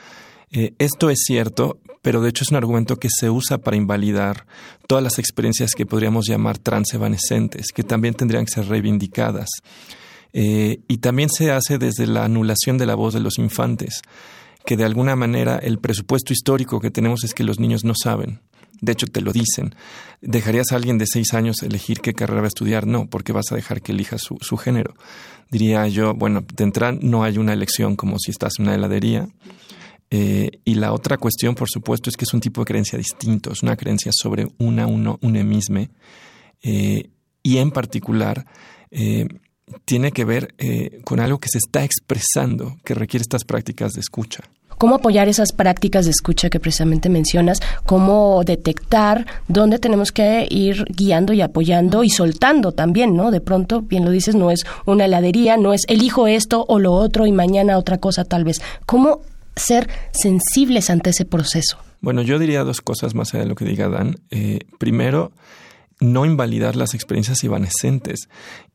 Eh, 0.52 0.72
esto 0.78 1.10
es 1.10 1.24
cierto, 1.26 1.78
pero 2.02 2.20
de 2.20 2.30
hecho 2.30 2.44
es 2.44 2.50
un 2.50 2.56
argumento 2.56 2.96
que 2.96 3.08
se 3.10 3.30
usa 3.30 3.58
para 3.58 3.76
invalidar 3.76 4.46
todas 4.86 5.04
las 5.04 5.18
experiencias 5.18 5.72
que 5.74 5.86
podríamos 5.86 6.26
llamar 6.26 6.58
transevanescentes, 6.58 7.72
que 7.72 7.82
también 7.82 8.14
tendrían 8.14 8.44
que 8.44 8.52
ser 8.52 8.68
reivindicadas. 8.68 9.48
y 10.32 10.98
también 10.98 11.30
se 11.30 11.50
hace 11.50 11.78
desde 11.78 12.06
la 12.06 12.24
anulación 12.24 12.76
de 12.78 12.86
la 12.86 12.94
voz 12.94 13.14
de 13.14 13.20
los 13.20 13.38
infantes 13.38 14.02
que 14.68 14.76
de 14.76 14.84
alguna 14.84 15.16
manera 15.16 15.56
el 15.56 15.78
presupuesto 15.78 16.34
histórico 16.34 16.78
que 16.78 16.90
tenemos 16.90 17.24
es 17.24 17.32
que 17.32 17.42
los 17.42 17.58
niños 17.58 17.84
no 17.84 17.94
saben. 17.94 18.40
De 18.82 18.92
hecho, 18.92 19.06
te 19.06 19.22
lo 19.22 19.32
dicen. 19.32 19.74
¿Dejarías 20.20 20.72
a 20.72 20.76
alguien 20.76 20.98
de 20.98 21.06
seis 21.06 21.32
años 21.32 21.62
elegir 21.62 22.00
qué 22.00 22.12
carrera 22.12 22.42
va 22.42 22.46
a 22.46 22.48
estudiar? 22.48 22.86
No, 22.86 23.06
porque 23.06 23.32
vas 23.32 23.50
a 23.50 23.54
dejar 23.54 23.80
que 23.80 23.92
elija 23.92 24.18
su, 24.18 24.36
su 24.42 24.58
género. 24.58 24.94
Diría 25.50 25.88
yo, 25.88 26.12
bueno, 26.12 26.44
de 26.54 26.64
entrada 26.64 26.98
no 27.00 27.24
hay 27.24 27.38
una 27.38 27.54
elección 27.54 27.96
como 27.96 28.18
si 28.18 28.30
estás 28.30 28.58
en 28.58 28.66
una 28.66 28.74
heladería. 28.74 29.28
Eh, 30.10 30.50
y 30.64 30.74
la 30.74 30.92
otra 30.92 31.18
cuestión, 31.18 31.54
por 31.54 31.68
supuesto, 31.68 32.08
es 32.10 32.16
que 32.16 32.24
es 32.24 32.32
un 32.32 32.40
tipo 32.40 32.62
de 32.62 32.66
creencia 32.66 32.98
distinto, 32.98 33.52
es 33.52 33.62
una 33.62 33.76
creencia 33.76 34.10
sobre 34.14 34.46
una, 34.58 34.86
uno, 34.86 35.18
un 35.22 35.36
emisme. 35.36 35.90
Eh, 36.62 37.10
y 37.42 37.58
en 37.58 37.70
particular, 37.70 38.44
eh, 38.90 39.26
tiene 39.84 40.12
que 40.12 40.24
ver 40.24 40.54
con 41.04 41.20
algo 41.20 41.38
que 41.38 41.50
se 41.50 41.58
está 41.58 41.84
expresando, 41.84 42.78
que 42.84 42.94
requiere 42.94 43.22
estas 43.22 43.44
prácticas 43.44 43.92
de 43.92 44.00
escucha 44.00 44.42
cómo 44.78 44.94
apoyar 44.94 45.28
esas 45.28 45.52
prácticas 45.52 46.04
de 46.06 46.12
escucha 46.12 46.48
que 46.48 46.60
precisamente 46.60 47.08
mencionas, 47.08 47.60
cómo 47.84 48.42
detectar 48.44 49.26
dónde 49.48 49.78
tenemos 49.78 50.12
que 50.12 50.46
ir 50.48 50.84
guiando 50.88 51.32
y 51.32 51.42
apoyando 51.42 52.04
y 52.04 52.10
soltando 52.10 52.72
también, 52.72 53.14
¿no? 53.14 53.30
De 53.30 53.40
pronto, 53.40 53.82
bien 53.82 54.04
lo 54.04 54.12
dices, 54.12 54.36
no 54.36 54.50
es 54.50 54.64
una 54.86 55.04
heladería, 55.04 55.56
no 55.56 55.74
es 55.74 55.82
elijo 55.88 56.28
esto 56.28 56.64
o 56.68 56.78
lo 56.78 56.94
otro 56.94 57.26
y 57.26 57.32
mañana 57.32 57.76
otra 57.76 57.98
cosa 57.98 58.24
tal 58.24 58.44
vez. 58.44 58.62
¿Cómo 58.86 59.22
ser 59.58 59.88
sensibles 60.12 60.90
ante 60.90 61.10
ese 61.10 61.24
proceso? 61.24 61.78
Bueno, 62.00 62.22
yo 62.22 62.38
diría 62.38 62.64
dos 62.64 62.80
cosas 62.80 63.14
más 63.14 63.34
allá 63.34 63.44
de 63.44 63.48
lo 63.48 63.54
que 63.54 63.64
diga 63.64 63.88
Dan. 63.88 64.16
Eh, 64.30 64.60
primero, 64.78 65.32
no 66.00 66.24
invalidar 66.24 66.76
las 66.76 66.94
experiencias 66.94 67.42
evanescentes. 67.42 68.28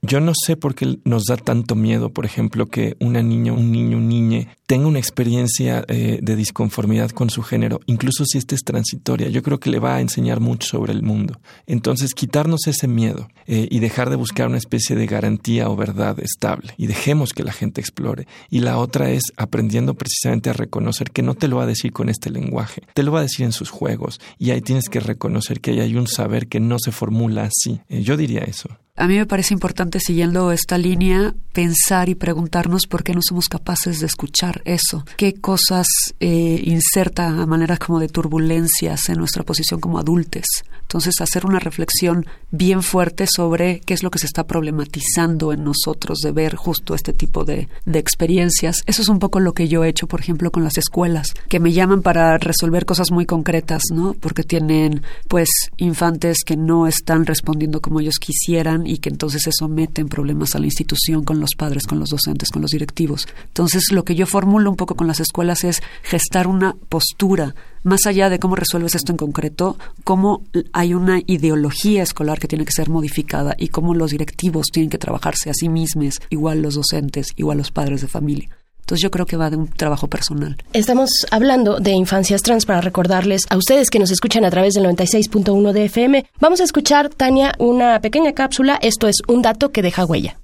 Yo 0.06 0.20
no 0.20 0.34
sé 0.36 0.58
por 0.58 0.76
qué 0.76 1.00
nos 1.06 1.24
da 1.24 1.38
tanto 1.38 1.76
miedo, 1.76 2.12
por 2.12 2.26
ejemplo, 2.26 2.66
que 2.66 2.98
una 3.00 3.24
niña, 3.24 3.54
un 3.54 3.72
niño, 3.72 3.98
un 3.98 4.10
niñe 4.10 4.50
tenga 4.66 4.88
una 4.88 5.00
experiencia 5.00 5.86
eh, 5.88 6.20
de 6.22 6.36
disconformidad 6.36 7.12
con 7.12 7.30
su 7.30 7.42
género, 7.42 7.80
incluso 7.86 8.26
si 8.26 8.38
esta 8.38 8.54
es 8.54 8.66
transitoria. 8.66 9.30
Yo 9.30 9.42
creo 9.42 9.62
que 9.62 9.70
le 9.70 9.80
va 9.80 9.96
a 9.96 10.02
enseñar 10.02 10.42
mucho 10.42 10.68
sobre 10.68 10.92
el 10.92 11.04
mundo. 11.04 11.40
Entonces, 11.68 12.14
quitarnos 12.14 12.68
ese 12.68 12.90
miedo 12.90 13.30
eh, 13.48 13.70
y 13.72 13.80
dejar 13.80 14.10
de 14.10 14.18
buscar 14.18 14.50
una 14.50 14.58
especie 14.58 14.98
de 14.98 15.08
garantía 15.08 15.70
o 15.70 15.78
verdad 15.78 16.20
estable 16.20 16.74
y 16.78 16.88
dejemos 16.88 17.32
que 17.32 17.44
la 17.44 17.54
gente 17.54 17.80
explore. 17.80 18.28
Y 18.50 18.60
la 18.60 18.80
otra 18.80 19.10
es 19.10 19.24
aprendiendo 19.38 19.94
precisamente 19.94 20.50
a 20.50 20.54
reconocer 20.54 21.12
que 21.12 21.22
no 21.22 21.36
te 21.36 21.48
lo 21.48 21.56
va 21.58 21.64
a 21.64 21.68
decir 21.68 21.94
con 21.94 22.10
este 22.10 22.30
lenguaje, 22.30 22.84
te 22.94 23.04
lo 23.04 23.14
va 23.14 23.20
a 23.20 23.24
decir 23.24 23.46
en 23.46 23.54
sus 23.54 23.70
juegos 23.70 24.20
y 24.38 24.52
ahí 24.52 24.60
tienes 24.60 24.90
que 24.90 25.00
reconocer 25.00 25.62
que 25.62 25.80
hay 25.80 25.96
un 25.96 26.08
saber 26.08 26.48
que 26.48 26.60
no 26.60 26.78
se 26.78 26.92
formula 26.92 27.44
así. 27.44 27.80
Eh, 27.88 28.02
yo 28.02 28.18
diría 28.18 28.42
eso. 28.42 28.68
A 28.96 29.08
mí 29.08 29.18
me 29.18 29.26
parece 29.26 29.56
importante, 29.56 30.00
siguiendo 30.00 30.52
esta 30.52 30.78
línea, 30.78 31.34
pensar 31.52 32.10
y 32.10 32.16
preguntarnos 32.16 32.86
por 32.86 33.04
qué 33.04 33.16
no 33.16 33.22
somos 33.28 33.50
capaces 33.50 34.00
de 34.00 34.06
escuchar 34.06 34.62
eso. 34.66 35.04
¿Qué 35.18 35.34
cosas 35.34 35.88
eh, 36.20 36.62
inserta 36.64 37.26
a 37.26 37.48
manera 37.48 37.78
como 37.78 38.00
de 38.00 38.08
turbulencias 38.08 39.10
en 39.10 39.18
nuestra 39.18 39.42
posición 39.42 39.80
como 39.80 39.98
adultos? 39.98 40.46
Entonces, 40.94 41.22
hacer 41.22 41.48
una 41.48 41.58
reflexión 41.58 42.28
bien 42.52 42.84
fuerte 42.84 43.26
sobre 43.26 43.80
qué 43.80 43.96
es 43.96 44.04
lo 44.04 44.12
que 44.12 44.20
se 44.20 44.28
está 44.28 44.44
problematizando 44.44 45.52
en 45.52 45.64
nosotros 45.64 46.20
de 46.20 46.32
ver 46.32 46.56
justo 46.56 46.94
este 46.94 47.14
tipo 47.14 47.46
de, 47.46 47.68
de 47.86 47.98
experiencias. 47.98 48.84
Eso 48.86 49.02
es 49.02 49.08
un 49.10 49.18
poco 49.18 49.40
lo 49.40 49.54
que 49.54 49.68
yo 49.68 49.84
he 49.84 49.90
hecho, 49.90 50.06
por 50.06 50.20
ejemplo, 50.20 50.52
con 50.52 50.64
las 50.64 50.78
escuelas, 50.78 51.34
que 51.50 51.60
me 51.60 51.74
llaman 51.74 52.04
para 52.04 52.38
resolver 52.38 52.86
cosas 52.86 53.10
muy 53.10 53.26
concretas, 53.26 53.82
¿no? 53.92 54.14
Porque 54.20 54.44
tienen, 54.44 55.02
pues, 55.30 55.50
infantes 55.78 56.44
que 56.46 56.58
no 56.58 56.86
están 56.86 57.26
respondiendo 57.26 57.82
como 57.82 58.00
ellos 58.00 58.20
quisieran 58.20 58.86
y 58.86 59.00
que 59.00 59.10
entonces 59.10 59.48
eso 59.48 59.68
mete 59.68 60.02
en 60.02 60.10
problemas 60.10 60.54
a 60.54 60.60
la 60.60 60.68
institución 60.68 61.24
con 61.24 61.40
los 61.40 61.56
padres, 61.58 61.88
con 61.88 62.00
los 62.00 62.10
docentes, 62.10 62.50
con 62.50 62.62
los 62.62 62.70
directivos. 62.70 63.28
Entonces, 63.48 63.92
lo 63.92 64.04
que 64.04 64.14
yo 64.14 64.28
formulo 64.28 64.70
un 64.70 64.78
poco 64.78 64.94
con 64.94 65.08
las 65.08 65.20
escuelas 65.20 65.64
es 65.64 65.82
gestar 66.04 66.46
una 66.46 66.76
postura 66.90 67.56
más 67.84 68.06
allá 68.06 68.30
de 68.30 68.40
cómo 68.40 68.56
resuelves 68.56 68.96
esto 68.96 69.12
en 69.12 69.18
concreto, 69.18 69.78
cómo 70.04 70.44
hay 70.72 70.94
una 70.94 71.20
ideología 71.26 72.04
escolar 72.04 72.40
que 72.40 72.48
tiene 72.48 72.66
que 72.66 72.72
ser 72.72 72.90
modificada 72.90 73.56
y 73.58 73.68
cómo 73.68 73.94
los 73.94 74.12
directivos 74.12 74.68
tienen 74.72 74.90
que 74.90 74.98
trabajarse 74.98 75.50
a 75.50 75.54
sí 75.54 75.70
mismos, 75.70 76.20
igual 76.30 76.62
los 76.62 76.76
docentes, 76.76 77.28
igual 77.36 77.58
los 77.58 77.72
padres 77.72 78.02
de 78.02 78.08
familia. 78.08 78.50
Entonces 78.84 79.02
yo 79.02 79.12
creo 79.12 79.26
que 79.26 79.38
va 79.38 79.50
de 79.50 79.56
un 79.56 79.68
trabajo 79.68 80.08
personal. 80.08 80.58
Estamos 80.74 81.10
hablando 81.32 81.80
de 81.80 81.92
infancias 81.92 82.42
trans 82.42 82.66
para 82.66 82.82
recordarles 82.82 83.42
a 83.50 83.56
ustedes 83.56 83.90
que 83.90 83.98
nos 83.98 84.12
escuchan 84.12 84.44
a 84.44 84.52
través 84.52 84.74
del 84.74 84.86
96.1 84.86 85.72
de 85.72 85.86
FM. 85.86 86.26
Vamos 86.42 86.60
a 86.60 86.66
escuchar, 86.66 87.08
Tania, 87.08 87.54
una 87.60 88.02
pequeña 88.02 88.34
cápsula. 88.34 88.78
Esto 88.82 89.08
es 89.08 89.16
un 89.28 89.42
dato 89.42 89.72
que 89.72 89.82
deja 89.82 90.04
huella. 90.04 90.38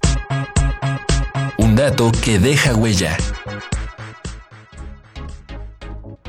Un 1.58 1.76
dato 1.76 2.10
que 2.24 2.38
deja 2.38 2.74
huella. 2.74 3.18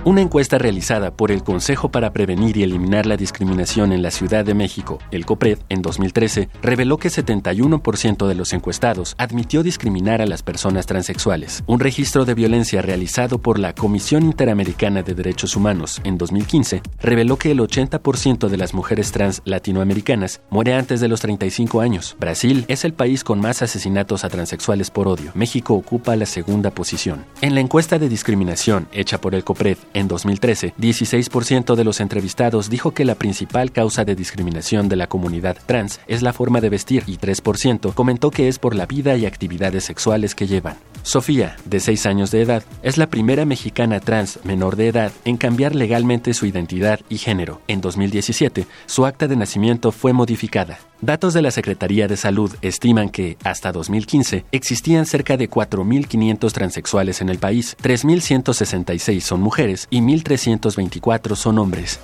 Una 0.03 0.21
encuesta 0.21 0.57
realizada 0.57 1.11
por 1.11 1.31
el 1.31 1.43
Consejo 1.43 1.91
para 1.91 2.11
Prevenir 2.11 2.57
y 2.57 2.63
Eliminar 2.63 3.05
la 3.05 3.17
Discriminación 3.17 3.93
en 3.93 4.01
la 4.01 4.09
Ciudad 4.09 4.43
de 4.43 4.55
México, 4.55 4.97
el 5.11 5.27
COPRED, 5.27 5.59
en 5.69 5.83
2013, 5.83 6.49
reveló 6.63 6.97
que 6.97 7.09
71% 7.09 8.27
de 8.27 8.33
los 8.33 8.51
encuestados 8.53 9.13
admitió 9.19 9.61
discriminar 9.61 10.19
a 10.19 10.25
las 10.25 10.41
personas 10.41 10.87
transexuales. 10.87 11.63
Un 11.67 11.79
registro 11.79 12.25
de 12.25 12.33
violencia 12.33 12.81
realizado 12.81 13.37
por 13.43 13.59
la 13.59 13.75
Comisión 13.75 14.23
Interamericana 14.23 15.03
de 15.03 15.13
Derechos 15.13 15.55
Humanos 15.55 16.01
en 16.03 16.17
2015 16.17 16.81
reveló 16.99 17.37
que 17.37 17.51
el 17.51 17.59
80% 17.59 18.47
de 18.47 18.57
las 18.57 18.73
mujeres 18.73 19.11
trans 19.11 19.43
latinoamericanas 19.45 20.41
muere 20.49 20.73
antes 20.73 20.99
de 20.99 21.09
los 21.09 21.21
35 21.21 21.79
años. 21.79 22.15
Brasil 22.19 22.65
es 22.69 22.85
el 22.85 22.93
país 22.93 23.23
con 23.23 23.39
más 23.39 23.61
asesinatos 23.61 24.25
a 24.25 24.29
transexuales 24.29 24.89
por 24.89 25.07
odio. 25.07 25.31
México 25.35 25.75
ocupa 25.75 26.15
la 26.15 26.25
segunda 26.25 26.71
posición. 26.71 27.23
En 27.41 27.53
la 27.53 27.61
encuesta 27.61 27.99
de 27.99 28.09
discriminación 28.09 28.87
hecha 28.93 29.21
por 29.21 29.35
el 29.35 29.43
COPRED 29.43 29.77
en 29.93 30.07
2013, 30.07 30.73
16% 30.77 31.75
de 31.75 31.83
los 31.83 31.99
entrevistados 31.99 32.69
dijo 32.69 32.91
que 32.91 33.05
la 33.05 33.15
principal 33.15 33.71
causa 33.71 34.05
de 34.05 34.15
discriminación 34.15 34.89
de 34.89 34.95
la 34.95 35.07
comunidad 35.07 35.57
trans 35.65 35.99
es 36.07 36.21
la 36.21 36.33
forma 36.33 36.61
de 36.61 36.69
vestir 36.69 37.03
y 37.07 37.17
3% 37.17 37.93
comentó 37.93 38.31
que 38.31 38.47
es 38.47 38.59
por 38.59 38.75
la 38.75 38.85
vida 38.85 39.15
y 39.15 39.25
actividades 39.25 39.83
sexuales 39.83 40.35
que 40.35 40.47
llevan. 40.47 40.77
Sofía, 41.03 41.55
de 41.65 41.79
6 41.79 42.05
años 42.05 42.31
de 42.31 42.41
edad, 42.41 42.63
es 42.83 42.97
la 42.97 43.07
primera 43.07 43.45
mexicana 43.45 43.99
trans 43.99 44.39
menor 44.43 44.75
de 44.75 44.87
edad 44.87 45.11
en 45.25 45.37
cambiar 45.37 45.75
legalmente 45.75 46.33
su 46.33 46.45
identidad 46.45 46.99
y 47.09 47.17
género. 47.17 47.61
En 47.67 47.81
2017, 47.81 48.67
su 48.85 49.05
acta 49.05 49.27
de 49.27 49.35
nacimiento 49.35 49.91
fue 49.91 50.13
modificada. 50.13 50.79
Datos 51.01 51.33
de 51.33 51.41
la 51.41 51.51
Secretaría 51.51 52.07
de 52.07 52.17
Salud 52.17 52.53
estiman 52.61 53.09
que, 53.09 53.37
hasta 53.43 53.71
2015, 53.71 54.45
existían 54.51 55.05
cerca 55.05 55.37
de 55.37 55.49
4.500 55.49 56.51
transexuales 56.51 57.21
en 57.21 57.29
el 57.29 57.39
país, 57.39 57.75
3.166 57.81 59.21
son 59.21 59.41
mujeres 59.41 59.87
y 59.89 60.01
1.324 60.01 61.35
son 61.35 61.57
hombres. 61.57 61.99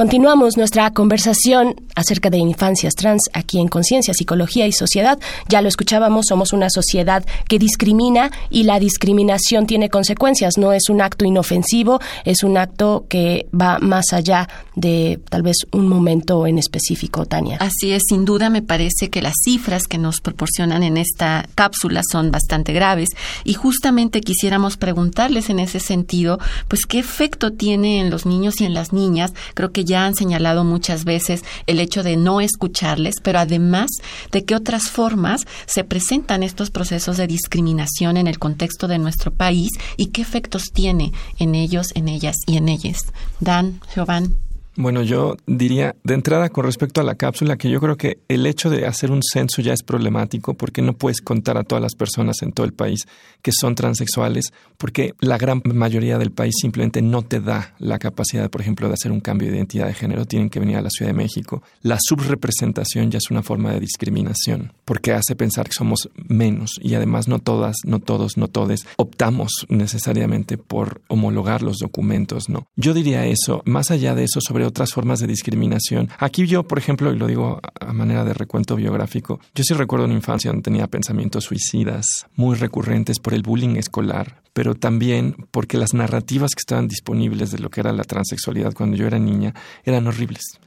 Continuamos 0.00 0.56
nuestra 0.56 0.90
conversación 0.94 1.74
acerca 1.94 2.30
de 2.30 2.38
infancias 2.38 2.94
trans 2.94 3.24
aquí 3.34 3.58
en 3.58 3.68
Conciencia, 3.68 4.14
Psicología 4.14 4.66
y 4.66 4.72
Sociedad. 4.72 5.18
Ya 5.46 5.60
lo 5.60 5.68
escuchábamos, 5.68 6.24
somos 6.26 6.54
una 6.54 6.70
sociedad 6.70 7.22
que 7.46 7.58
discrimina 7.58 8.30
y 8.48 8.62
la 8.62 8.80
discriminación 8.80 9.66
tiene 9.66 9.90
consecuencias. 9.90 10.56
No 10.56 10.72
es 10.72 10.88
un 10.88 11.02
acto 11.02 11.26
inofensivo, 11.26 12.00
es 12.24 12.42
un 12.42 12.56
acto 12.56 13.04
que 13.10 13.46
va 13.52 13.78
más 13.78 14.14
allá 14.14 14.48
de 14.74 15.20
tal 15.28 15.42
vez 15.42 15.56
un 15.70 15.86
momento 15.86 16.46
en 16.46 16.56
específico, 16.56 17.26
Tania. 17.26 17.58
Así 17.60 17.92
es, 17.92 18.04
sin 18.08 18.24
duda 18.24 18.48
me 18.48 18.62
parece 18.62 19.10
que 19.10 19.20
las 19.20 19.34
cifras 19.44 19.82
que 19.82 19.98
nos 19.98 20.22
proporcionan 20.22 20.82
en 20.82 20.96
esta 20.96 21.46
cápsula 21.54 22.00
son 22.10 22.30
bastante 22.30 22.72
graves 22.72 23.10
y 23.44 23.52
justamente 23.52 24.22
quisiéramos 24.22 24.78
preguntarles 24.78 25.50
en 25.50 25.58
ese 25.58 25.78
sentido, 25.78 26.38
pues 26.68 26.86
qué 26.86 26.98
efecto 26.98 27.52
tiene 27.52 28.00
en 28.00 28.08
los 28.08 28.24
niños 28.24 28.62
y 28.62 28.64
en 28.64 28.72
las 28.72 28.94
niñas. 28.94 29.34
Creo 29.52 29.72
que 29.72 29.84
ya 29.90 30.06
han 30.06 30.14
señalado 30.14 30.64
muchas 30.64 31.04
veces 31.04 31.44
el 31.66 31.80
hecho 31.80 32.02
de 32.02 32.16
no 32.16 32.40
escucharles, 32.40 33.16
pero 33.22 33.40
además 33.40 33.90
de 34.30 34.44
qué 34.44 34.54
otras 34.54 34.84
formas 34.84 35.46
se 35.66 35.84
presentan 35.84 36.42
estos 36.42 36.70
procesos 36.70 37.16
de 37.16 37.26
discriminación 37.26 38.16
en 38.16 38.28
el 38.28 38.38
contexto 38.38 38.86
de 38.86 38.98
nuestro 38.98 39.32
país 39.32 39.70
y 39.96 40.06
qué 40.06 40.22
efectos 40.22 40.70
tiene 40.72 41.12
en 41.38 41.54
ellos, 41.54 41.88
en 41.94 42.08
ellas 42.08 42.36
y 42.46 42.56
en 42.56 42.68
ellas. 42.68 42.98
Dan, 43.40 43.80
Giovanni. 43.94 44.49
Bueno, 44.80 45.02
yo 45.02 45.36
diría 45.46 45.94
de 46.04 46.14
entrada 46.14 46.48
con 46.48 46.64
respecto 46.64 47.02
a 47.02 47.04
la 47.04 47.14
cápsula 47.14 47.58
que 47.58 47.68
yo 47.68 47.80
creo 47.80 47.98
que 47.98 48.20
el 48.28 48.46
hecho 48.46 48.70
de 48.70 48.86
hacer 48.86 49.10
un 49.10 49.20
censo 49.22 49.60
ya 49.60 49.74
es 49.74 49.82
problemático 49.82 50.54
porque 50.54 50.80
no 50.80 50.94
puedes 50.94 51.20
contar 51.20 51.58
a 51.58 51.64
todas 51.64 51.82
las 51.82 51.94
personas 51.94 52.40
en 52.40 52.52
todo 52.52 52.64
el 52.64 52.72
país 52.72 53.06
que 53.42 53.52
son 53.52 53.74
transexuales 53.74 54.54
porque 54.78 55.12
la 55.20 55.36
gran 55.36 55.60
mayoría 55.66 56.16
del 56.16 56.32
país 56.32 56.54
simplemente 56.58 57.02
no 57.02 57.20
te 57.20 57.40
da 57.40 57.74
la 57.78 57.98
capacidad, 57.98 58.48
por 58.48 58.62
ejemplo, 58.62 58.88
de 58.88 58.94
hacer 58.94 59.12
un 59.12 59.20
cambio 59.20 59.50
de 59.50 59.58
identidad 59.58 59.86
de 59.86 59.92
género. 59.92 60.24
Tienen 60.24 60.48
que 60.48 60.60
venir 60.60 60.78
a 60.78 60.82
la 60.82 60.88
Ciudad 60.88 61.10
de 61.10 61.18
México. 61.18 61.62
La 61.82 61.98
subrepresentación 62.00 63.10
ya 63.10 63.18
es 63.18 63.30
una 63.30 63.42
forma 63.42 63.74
de 63.74 63.80
discriminación 63.80 64.72
porque 64.86 65.12
hace 65.12 65.36
pensar 65.36 65.68
que 65.68 65.74
somos 65.74 66.08
menos 66.14 66.80
y 66.80 66.94
además 66.94 67.28
no 67.28 67.38
todas, 67.38 67.76
no 67.84 67.98
todos, 67.98 68.38
no 68.38 68.48
todes 68.48 68.86
optamos 68.96 69.66
necesariamente 69.68 70.56
por 70.56 71.02
homologar 71.08 71.60
los 71.60 71.76
documentos, 71.80 72.48
¿no? 72.48 72.66
Yo 72.76 72.94
diría 72.94 73.26
eso, 73.26 73.60
más 73.66 73.90
allá 73.90 74.14
de 74.14 74.24
eso 74.24 74.40
sobre 74.40 74.69
otras 74.70 74.92
formas 74.92 75.20
de 75.20 75.26
discriminación. 75.26 76.08
Aquí 76.18 76.46
yo, 76.46 76.62
por 76.62 76.78
ejemplo, 76.78 77.12
y 77.12 77.16
lo 77.16 77.26
digo 77.26 77.60
a 77.80 77.92
manera 77.92 78.24
de 78.24 78.34
recuento 78.34 78.76
biográfico, 78.76 79.40
yo 79.54 79.64
sí 79.64 79.74
recuerdo 79.74 80.06
una 80.06 80.14
infancia 80.14 80.50
donde 80.50 80.64
tenía 80.64 80.86
pensamientos 80.86 81.44
suicidas 81.44 82.26
muy 82.36 82.56
recurrentes 82.56 83.18
por 83.18 83.34
el 83.34 83.42
bullying 83.42 83.76
escolar, 83.76 84.42
pero 84.52 84.74
también 84.74 85.36
porque 85.50 85.78
las 85.78 85.94
narrativas 85.94 86.54
que 86.54 86.60
estaban 86.60 86.88
disponibles 86.88 87.50
de 87.50 87.58
lo 87.58 87.70
que 87.70 87.80
era 87.80 87.92
la 87.92 88.04
transexualidad 88.04 88.72
cuando 88.74 88.96
yo 88.96 89.06
era 89.06 89.18
niña 89.18 89.54
eran 89.84 90.06
horribles 90.06 90.58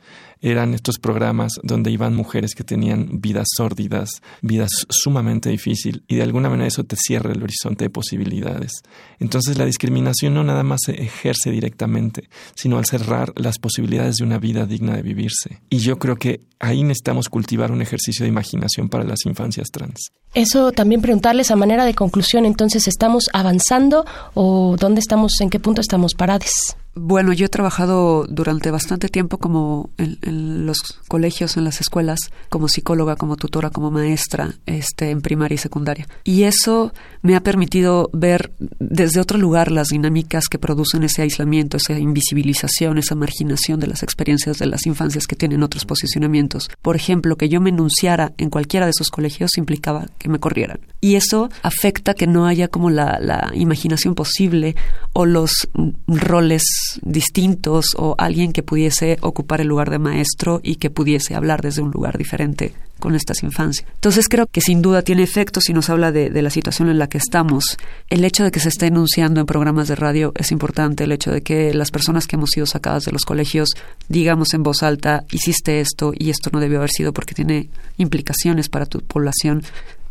eran 0.43 0.73
estos 0.73 0.99
programas 0.99 1.53
donde 1.63 1.89
iban 1.89 2.15
mujeres 2.15 2.53
que 2.53 2.65
tenían 2.65 3.21
vidas 3.21 3.47
sórdidas, 3.55 4.21
vidas 4.41 4.69
sumamente 4.89 5.49
difíciles 5.49 6.03
y 6.07 6.17
de 6.17 6.23
alguna 6.23 6.49
manera 6.49 6.67
eso 6.67 6.83
te 6.83 6.97
cierra 6.97 7.31
el 7.31 7.41
horizonte 7.41 7.85
de 7.85 7.89
posibilidades. 7.89 8.71
Entonces 9.19 9.57
la 9.57 9.65
discriminación 9.65 10.33
no 10.33 10.43
nada 10.43 10.63
más 10.63 10.81
se 10.85 11.01
ejerce 11.01 11.49
directamente, 11.49 12.29
sino 12.55 12.77
al 12.77 12.85
cerrar 12.85 13.31
las 13.37 13.57
posibilidades 13.57 14.17
de 14.17 14.25
una 14.25 14.37
vida 14.37 14.65
digna 14.65 14.95
de 14.95 15.01
vivirse. 15.01 15.61
Y 15.69 15.77
yo 15.77 15.97
creo 15.97 16.17
que 16.17 16.41
ahí 16.59 16.83
necesitamos 16.83 17.29
cultivar 17.29 17.71
un 17.71 17.81
ejercicio 17.81 18.23
de 18.23 18.29
imaginación 18.29 18.89
para 18.89 19.05
las 19.05 19.25
infancias 19.25 19.69
trans. 19.71 20.11
Eso 20.33 20.73
también 20.73 21.01
preguntarles 21.01 21.51
a 21.51 21.55
manera 21.55 21.85
de 21.85 21.93
conclusión, 21.93 22.45
entonces, 22.45 22.87
¿estamos 22.87 23.29
avanzando 23.33 24.05
o 24.33 24.75
dónde 24.79 24.99
estamos, 24.99 25.39
en 25.41 25.49
qué 25.49 25.59
punto 25.59 25.79
estamos 25.79 26.15
parados? 26.15 26.75
Bueno, 26.95 27.33
yo 27.33 27.47
he 27.47 27.49
trabajado 27.49 28.27
durante 28.29 28.69
bastante 28.69 29.09
tiempo 29.09 29.39
como 29.39 29.89
en, 29.97 30.67
los 30.67 30.77
colegios, 31.07 31.57
en 31.57 31.63
las 31.63 31.81
escuelas, 31.81 32.19
como 32.49 32.67
psicóloga, 32.67 33.15
como 33.15 33.35
tutora, 33.35 33.71
como 33.71 33.89
maestra, 33.89 34.53
este, 34.67 35.09
en 35.09 35.21
primaria 35.21 35.55
y 35.55 35.57
secundaria. 35.57 36.07
Y 36.23 36.43
eso 36.43 36.93
me 37.23 37.35
ha 37.35 37.41
permitido 37.41 38.11
ver 38.13 38.51
desde 38.79 39.21
otro 39.21 39.39
lugar 39.39 39.71
las 39.71 39.87
dinámicas 39.87 40.47
que 40.47 40.59
producen 40.59 41.03
ese 41.03 41.23
aislamiento, 41.23 41.77
esa 41.77 41.97
invisibilización, 41.97 42.99
esa 42.99 43.15
marginación 43.15 43.79
de 43.79 43.87
las 43.87 44.03
experiencias 44.03 44.59
de 44.59 44.67
las 44.67 44.85
infancias 44.85 45.25
que 45.25 45.35
tienen 45.35 45.63
otros 45.63 45.85
posicionamientos. 45.85 46.69
Por 46.83 46.95
ejemplo, 46.95 47.37
que 47.37 47.49
yo 47.49 47.59
me 47.59 47.71
enunciara 47.71 48.33
en 48.37 48.51
cualquiera 48.51 48.85
de 48.85 48.91
esos 48.91 49.09
colegios 49.09 49.57
implicaba 49.57 50.09
que 50.19 50.29
me 50.29 50.39
corrieran. 50.39 50.79
Y 51.01 51.15
eso 51.15 51.49
afecta 51.63 52.13
que 52.13 52.27
no 52.27 52.45
haya 52.45 52.67
como 52.67 52.91
la, 52.91 53.17
la 53.19 53.51
imaginación 53.55 54.13
posible 54.13 54.75
o 55.13 55.25
los 55.25 55.69
roles 56.07 56.63
distintos 57.01 57.87
o 57.97 58.15
alguien 58.17 58.53
que 58.53 58.63
pudiese 58.63 59.17
ocupar 59.21 59.61
el 59.61 59.67
lugar 59.67 59.89
de 59.89 59.99
maestro 59.99 60.59
y 60.63 60.75
que 60.75 60.89
pudiese 60.89 61.35
hablar 61.35 61.61
desde 61.61 61.81
un 61.81 61.91
lugar 61.91 62.17
diferente 62.17 62.73
con 62.99 63.15
estas 63.15 63.43
infancias. 63.43 63.85
Entonces 63.95 64.29
creo 64.29 64.47
que 64.47 64.61
sin 64.61 64.81
duda 64.81 65.01
tiene 65.01 65.23
efecto 65.23 65.59
si 65.59 65.73
nos 65.73 65.89
habla 65.89 66.11
de, 66.11 66.29
de, 66.29 66.41
la 66.41 66.49
situación 66.49 66.89
en 66.89 66.97
la 66.97 67.07
que 67.07 67.17
estamos. 67.17 67.77
El 68.09 68.23
hecho 68.23 68.45
de 68.45 68.51
que 68.51 68.61
se 68.61 68.69
esté 68.69 68.87
enunciando 68.87 69.41
en 69.41 69.45
programas 69.45 69.89
de 69.89 69.95
radio 69.95 70.31
es 70.35 70.51
importante, 70.51 71.03
el 71.03 71.11
hecho 71.11 71.31
de 71.31 71.41
que 71.41 71.73
las 71.73 71.91
personas 71.91 72.27
que 72.27 72.37
hemos 72.37 72.51
sido 72.51 72.65
sacadas 72.65 73.03
de 73.03 73.11
los 73.11 73.23
colegios 73.25 73.73
digamos 74.07 74.53
en 74.53 74.63
voz 74.63 74.83
alta, 74.83 75.23
hiciste 75.31 75.79
esto 75.79 76.13
y 76.17 76.29
esto 76.29 76.49
no 76.51 76.59
debió 76.59 76.79
haber 76.79 76.91
sido 76.91 77.13
porque 77.13 77.35
tiene 77.35 77.69
implicaciones 77.97 78.69
para 78.69 78.85
tu 78.85 79.01
población, 79.01 79.63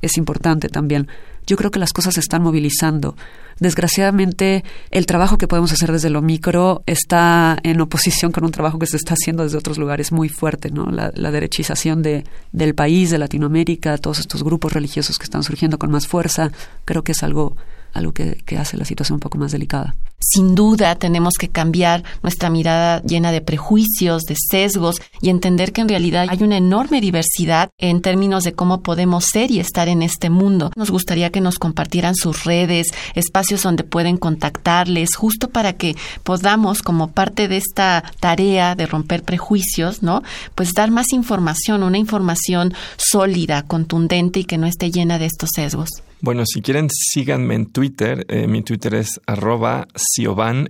es 0.03 0.19
importante 0.19 0.69
también 0.69 1.09
yo 1.47 1.57
creo 1.57 1.71
que 1.71 1.79
las 1.79 1.93
cosas 1.93 2.15
se 2.15 2.21
están 2.21 2.43
movilizando. 2.43 3.17
Desgraciadamente, 3.59 4.65
el 4.91 5.07
trabajo 5.07 5.39
que 5.39 5.49
podemos 5.49 5.73
hacer 5.73 5.93
desde 5.93 6.11
lo 6.11 6.23
micro 6.23 6.83
está 6.87 7.59
en 7.63 7.81
oposición 7.81 8.33
con 8.33 8.45
un 8.45 8.53
trabajo 8.53 8.79
que 8.79 8.87
se 8.87 8.97
está 8.97 9.15
haciendo 9.15 9.43
desde 9.43 9.59
otros 9.59 9.79
lugares 9.79 10.13
muy 10.13 10.29
fuerte, 10.29 10.71
¿no? 10.71 10.87
La, 10.91 11.11
derechización 11.31 12.03
de, 12.03 12.25
del 12.53 12.75
país, 12.75 13.11
de 13.11 13.19
Latinoamérica, 13.19 13.99
todos 13.99 14.19
estos 14.21 14.43
grupos 14.43 14.73
religiosos 14.73 15.19
que 15.19 15.25
están 15.25 15.43
surgiendo 15.43 15.79
con 15.79 15.91
más 15.91 16.07
fuerza, 16.07 16.53
creo 16.85 17.03
que 17.03 17.13
es 17.13 17.23
algo 17.23 17.57
algo 17.93 18.13
que, 18.13 18.43
hace 18.59 18.77
la 18.77 18.85
situación 18.85 19.15
un 19.15 19.21
poco 19.21 19.39
más 19.39 19.53
delicada. 19.53 19.95
Sin 20.19 20.55
duda 20.55 20.95
tenemos 20.95 21.35
que 21.39 21.49
cambiar 21.49 22.05
nuestra 22.23 22.49
mirada 22.49 23.03
llena 23.03 23.33
de 23.33 23.41
prejuicios, 23.41 24.23
de 24.23 24.37
sesgos 24.51 24.97
y 25.21 25.31
entender 25.31 25.73
que 25.73 25.81
en 25.81 25.89
realidad 25.89 26.27
hay 26.29 26.43
una 26.45 26.59
enorme 26.59 27.01
diversidad 27.01 27.71
en 27.79 28.03
términos 28.03 28.45
de 28.45 28.53
cómo 28.53 28.83
podemos 28.83 29.25
ser 29.25 29.51
y 29.51 29.59
estar 29.59 29.89
en 29.89 30.01
este 30.03 30.31
mundo. 30.31 30.71
Nos 30.77 30.91
gustaría 30.91 31.31
que 31.31 31.41
nos 31.41 31.59
compartieran 31.59 32.15
sus 32.15 32.45
redes, 32.45 32.89
espacios 33.15 33.63
donde 33.63 33.83
pueden 33.83 34.17
contactarles, 34.17 35.17
justo 35.17 35.51
para 35.51 35.73
que 35.73 35.97
podamos, 36.23 36.83
como 36.83 37.11
parte 37.11 37.49
de 37.49 37.57
esta 37.57 38.05
tarea 38.21 38.77
de 38.77 38.87
romper 38.87 39.25
prejuicios, 39.25 40.03
¿no? 40.03 40.23
Pues 40.55 40.73
dar 40.73 40.93
más 40.93 41.13
información, 41.13 41.83
una 41.83 41.99
información 41.99 42.75
sólida, 42.97 43.63
contundente 43.63 44.41
y 44.41 44.45
que 44.45 44.59
no 44.59 44.67
esté 44.67 44.91
llena 44.91 45.19
de 45.19 45.27
estos 45.27 45.51
sesgos. 45.55 45.91
Bueno, 46.25 46.45
si 46.47 46.63
quieren, 46.63 46.87
síganme 46.89 47.57
en 47.57 47.67
Twitter. 47.67 48.25
Eh, 48.29 48.47
mi 48.47 48.63
Twitter 48.63 48.95
es 48.95 49.21
arroba 49.27 49.89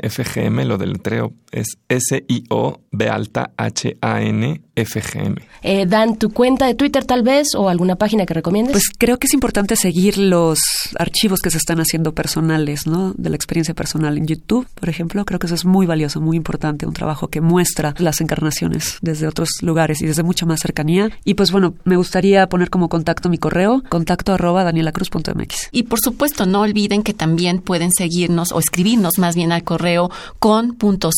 FGM, 0.03 0.65
lo 0.65 0.79
del 0.79 0.95
letreo 0.95 1.35
es 1.51 1.77
S-I-O-B 1.89 3.09
alta 3.11 3.53
H-A-N 3.59 4.63
FGM. 4.75 5.37
Eh, 5.63 5.87
Dan, 5.87 6.17
tu 6.17 6.31
cuenta 6.31 6.67
de 6.67 6.75
Twitter 6.75 7.05
tal 7.05 7.23
vez 7.23 7.55
o 7.55 7.69
alguna 7.69 7.97
página 7.97 8.25
que 8.25 8.35
recomiendes. 8.35 8.73
Pues 8.73 8.85
creo 8.97 9.19
que 9.19 9.27
es 9.27 9.35
importante 9.35 9.77
seguir 9.77 10.17
los 10.17 10.61
archivos 10.99 11.41
que 11.41 11.51
se 11.51 11.59
están 11.59 11.79
haciendo 11.79 12.15
personales, 12.15 12.87
¿no? 12.87 13.13
De 13.17 13.29
la 13.29 13.37
experiencia 13.37 13.75
personal 13.75 14.17
en 14.17 14.27
YouTube, 14.27 14.67
por 14.75 14.89
ejemplo. 14.89 15.25
Creo 15.25 15.39
que 15.39 15.47
eso 15.47 15.55
es 15.55 15.65
muy 15.65 15.87
valioso, 15.87 16.21
muy 16.21 16.37
importante, 16.37 16.87
un 16.87 16.95
trabajo 16.95 17.29
que 17.29 17.41
muestra 17.41 17.95
las 17.99 18.21
encarnaciones 18.21 18.97
desde 19.03 19.29
otros 19.29 19.51
lugares 19.61 20.01
y 20.01 20.07
desde 20.07 20.23
mucha 20.23 20.47
más 20.47 20.61
cercanía. 20.61 21.11
Y 21.25 21.35
pues 21.35 21.53
bueno, 21.53 21.75
me 21.85 21.97
gustaría 21.97 22.47
poner 22.49 22.71
como 22.71 22.89
contacto 22.89 23.29
mi 23.29 23.39
correo, 23.39 23.83
contacto 23.91 24.33
arroba 24.33 24.65
danielacruz.mx. 24.65 25.69
Y 25.71 25.83
por 25.85 26.01
supuesto, 26.01 26.47
no 26.47 26.63
olviden 26.63 27.03
que 27.03 27.13
también 27.13 27.61
pueden 27.61 27.91
seguirnos 27.93 28.53
o 28.53 28.59
escribirnos 28.59 29.19
más 29.19 29.37
bien 29.37 29.53
al 29.53 29.65
correo 29.65 30.11
con 30.39 30.75
punto 30.77 31.11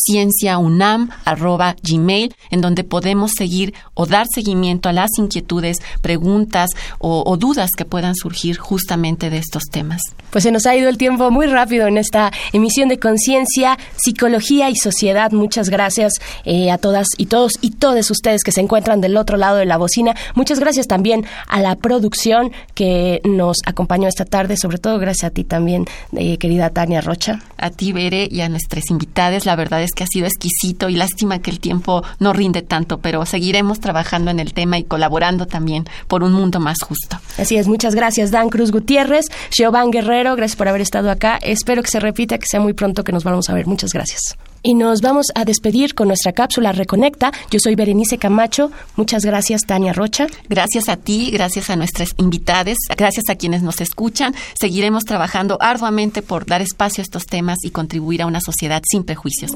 arroba 1.25 1.75
gmail, 1.83 2.35
en 2.51 2.61
donde 2.61 2.83
podemos 2.83 3.31
seguir 3.31 3.44
o 3.93 4.05
dar 4.05 4.27
seguimiento 4.33 4.89
a 4.89 4.93
las 4.93 5.09
inquietudes, 5.17 5.77
preguntas 6.01 6.69
o, 6.99 7.35
dudas 7.37 7.69
que 7.77 7.85
puedan 7.85 8.15
surgir 8.15 8.57
justamente 8.57 9.29
de 9.29 9.37
estos 9.37 9.63
temas. 9.71 10.01
Pues 10.29 10.43
se 10.43 10.51
nos 10.51 10.65
ha 10.65 10.75
ido 10.75 10.89
el 10.89 10.97
tiempo 10.97 11.31
muy 11.31 11.47
rápido 11.47 11.87
en 11.87 11.97
esta 11.97 12.31
emisión 12.53 12.89
de 12.89 12.99
Conciencia, 12.99 13.77
Psicología 13.97 14.69
y 14.69 14.75
Sociedad. 14.75 15.31
Muchas 15.31 15.69
gracias 15.69 16.13
eh, 16.45 16.71
a 16.71 16.77
todas 16.77 17.07
y 17.17 17.25
todos 17.25 17.53
y 17.61 17.71
todos 17.71 18.09
ustedes 18.11 18.43
que 18.43 18.51
se 18.51 18.61
encuentran 18.61 19.01
del 19.01 19.17
otro 19.17 19.37
lado 19.37 19.57
de 19.57 19.65
la 19.65 19.77
bocina. 19.77 20.15
Muchas 20.33 20.59
gracias 20.59 20.87
también 20.87 21.25
a 21.47 21.61
la 21.61 21.75
producción 21.75 22.51
que 22.73 23.21
nos 23.23 23.57
acompañó 23.65 24.07
esta 24.07 24.25
tarde, 24.25 24.57
sobre 24.57 24.77
todo 24.77 24.99
gracias 24.99 25.31
a 25.31 25.33
ti 25.33 25.43
también, 25.43 25.85
eh, 26.15 26.37
querida 26.37 26.69
Tania 26.69 27.01
Rocha. 27.01 27.41
A 27.57 27.69
ti, 27.69 27.93
Bere, 27.93 28.27
y 28.29 28.41
a 28.41 28.49
nuestras 28.49 28.89
invitadas. 28.89 29.45
La 29.45 29.55
verdad 29.55 29.81
es 29.81 29.91
que 29.91 30.03
ha 30.03 30.07
sido 30.07 30.25
exquisito 30.25 30.89
y 30.89 30.95
lástima 30.95 31.39
que 31.39 31.51
el 31.51 31.59
tiempo 31.59 32.03
no 32.19 32.33
rinde 32.33 32.61
tanto, 32.61 32.99
pero 32.99 33.25
seguiremos 33.35 33.81
trabajando 33.81 34.31
en 34.31 34.39
el 34.39 34.53
tema 34.53 34.77
y 34.77 34.85
colaborando 34.85 35.45
también 35.45 35.83
por 36.07 36.23
un 36.23 36.31
mundo 36.31 36.61
más 36.61 36.77
justo. 36.81 37.19
Así 37.37 37.57
es, 37.57 37.67
muchas 37.67 37.93
gracias 37.93 38.31
Dan 38.31 38.49
Cruz 38.49 38.71
Gutiérrez, 38.71 39.25
Giovanni 39.51 39.91
Guerrero, 39.91 40.37
gracias 40.37 40.55
por 40.55 40.69
haber 40.69 40.79
estado 40.79 41.11
acá. 41.11 41.37
Espero 41.41 41.83
que 41.83 41.89
se 41.89 41.99
repita, 41.99 42.37
que 42.37 42.45
sea 42.49 42.61
muy 42.61 42.71
pronto 42.71 43.03
que 43.03 43.11
nos 43.11 43.25
vamos 43.25 43.49
a 43.49 43.53
ver. 43.53 43.67
Muchas 43.67 43.91
gracias. 43.91 44.37
Y 44.63 44.73
nos 44.73 45.01
vamos 45.01 45.27
a 45.35 45.43
despedir 45.43 45.95
con 45.95 46.07
nuestra 46.07 46.31
cápsula 46.31 46.71
Reconecta. 46.71 47.33
Yo 47.51 47.59
soy 47.59 47.75
Berenice 47.75 48.17
Camacho. 48.17 48.71
Muchas 48.95 49.25
gracias, 49.25 49.63
Tania 49.67 49.91
Rocha. 49.91 50.27
Gracias 50.47 50.87
a 50.87 50.95
ti, 50.95 51.29
gracias 51.31 51.69
a 51.69 51.75
nuestras 51.75 52.15
invitadas, 52.17 52.77
gracias 52.97 53.25
a 53.29 53.35
quienes 53.35 53.63
nos 53.63 53.81
escuchan. 53.81 54.33
Seguiremos 54.57 55.03
trabajando 55.03 55.57
arduamente 55.59 56.21
por 56.21 56.45
dar 56.45 56.61
espacio 56.61 57.01
a 57.01 57.03
estos 57.03 57.25
temas 57.25 57.57
y 57.63 57.71
contribuir 57.71 58.21
a 58.21 58.27
una 58.27 58.39
sociedad 58.39 58.81
sin 58.89 59.03
prejuicios. 59.03 59.51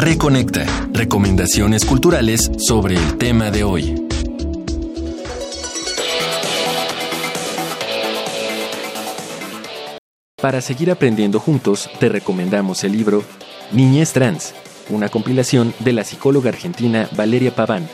Reconecta. 0.00 0.64
Recomendaciones 0.92 1.84
culturales 1.84 2.52
sobre 2.56 2.94
el 2.94 3.18
tema 3.18 3.50
de 3.50 3.64
hoy. 3.64 4.06
Para 10.40 10.60
seguir 10.60 10.92
aprendiendo 10.92 11.40
juntos, 11.40 11.90
te 11.98 12.08
recomendamos 12.08 12.84
el 12.84 12.92
libro 12.92 13.24
Niñez 13.72 14.12
Trans, 14.12 14.54
una 14.88 15.08
compilación 15.08 15.74
de 15.80 15.92
la 15.92 16.04
psicóloga 16.04 16.50
argentina 16.50 17.08
Valeria 17.16 17.52
Paván. 17.52 17.88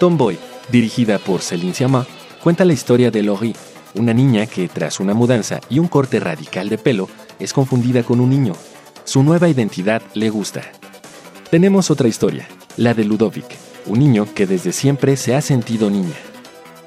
Tomboy, 0.00 0.36
dirigida 0.72 1.20
por 1.20 1.42
Céline 1.42 1.72
Sciamma, 1.72 2.04
cuenta 2.42 2.64
la 2.64 2.72
historia 2.72 3.12
de 3.12 3.22
Laurie, 3.22 3.54
una 3.94 4.12
niña 4.12 4.46
que, 4.46 4.66
tras 4.66 4.98
una 4.98 5.14
mudanza 5.14 5.60
y 5.70 5.78
un 5.78 5.86
corte 5.86 6.18
radical 6.18 6.68
de 6.68 6.78
pelo, 6.78 7.08
es 7.38 7.52
confundida 7.52 8.02
con 8.02 8.18
un 8.18 8.30
niño. 8.30 8.54
Su 9.04 9.22
nueva 9.22 9.48
identidad 9.48 10.02
le 10.14 10.30
gusta. 10.30 10.72
Tenemos 11.50 11.90
otra 11.90 12.08
historia, 12.08 12.46
la 12.76 12.92
de 12.92 13.04
Ludovic, 13.04 13.46
un 13.86 14.00
niño 14.00 14.26
que 14.34 14.46
desde 14.46 14.72
siempre 14.72 15.16
se 15.16 15.34
ha 15.34 15.40
sentido 15.40 15.88
niña. 15.88 16.14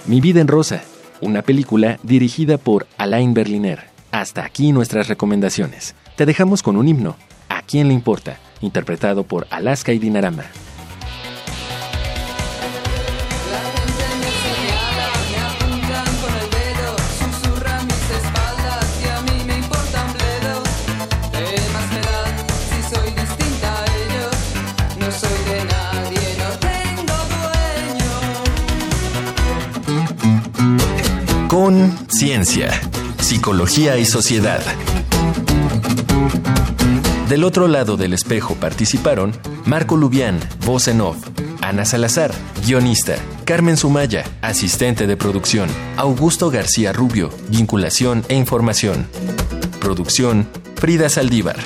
Mi 0.05 0.21
vida 0.21 0.39
en 0.39 0.47
rosa, 0.47 0.83
una 1.19 1.41
película 1.41 1.99
dirigida 2.03 2.59
por 2.59 2.85
Alain 2.97 3.33
Berliner. 3.33 3.85
Hasta 4.11 4.45
aquí 4.45 4.71
nuestras 4.71 5.07
recomendaciones. 5.07 5.95
Te 6.15 6.25
dejamos 6.25 6.61
con 6.61 6.77
un 6.77 6.87
himno, 6.87 7.15
¿A 7.49 7.63
quién 7.63 7.87
le 7.87 7.93
importa? 7.93 8.37
interpretado 8.61 9.23
por 9.23 9.47
Alaska 9.49 9.91
y 9.93 9.97
Dinarama. 9.97 10.43
Ciencia, 32.07 32.71
Psicología 33.19 33.95
y 33.99 34.05
Sociedad. 34.05 34.63
Del 37.29 37.43
otro 37.43 37.67
lado 37.67 37.97
del 37.97 38.13
espejo 38.13 38.55
participaron 38.55 39.31
Marco 39.65 39.95
Lubián, 39.95 40.39
voz 40.65 40.87
off, 40.87 41.17
Ana 41.61 41.85
Salazar, 41.85 42.31
guionista, 42.65 43.15
Carmen 43.45 43.77
Sumaya, 43.77 44.23
asistente 44.41 45.05
de 45.05 45.15
producción, 45.17 45.69
Augusto 45.97 46.49
García 46.49 46.93
Rubio, 46.93 47.29
vinculación 47.49 48.25
e 48.27 48.33
información. 48.33 49.05
Producción, 49.79 50.47
Frida 50.77 51.09
Saldívar. 51.09 51.57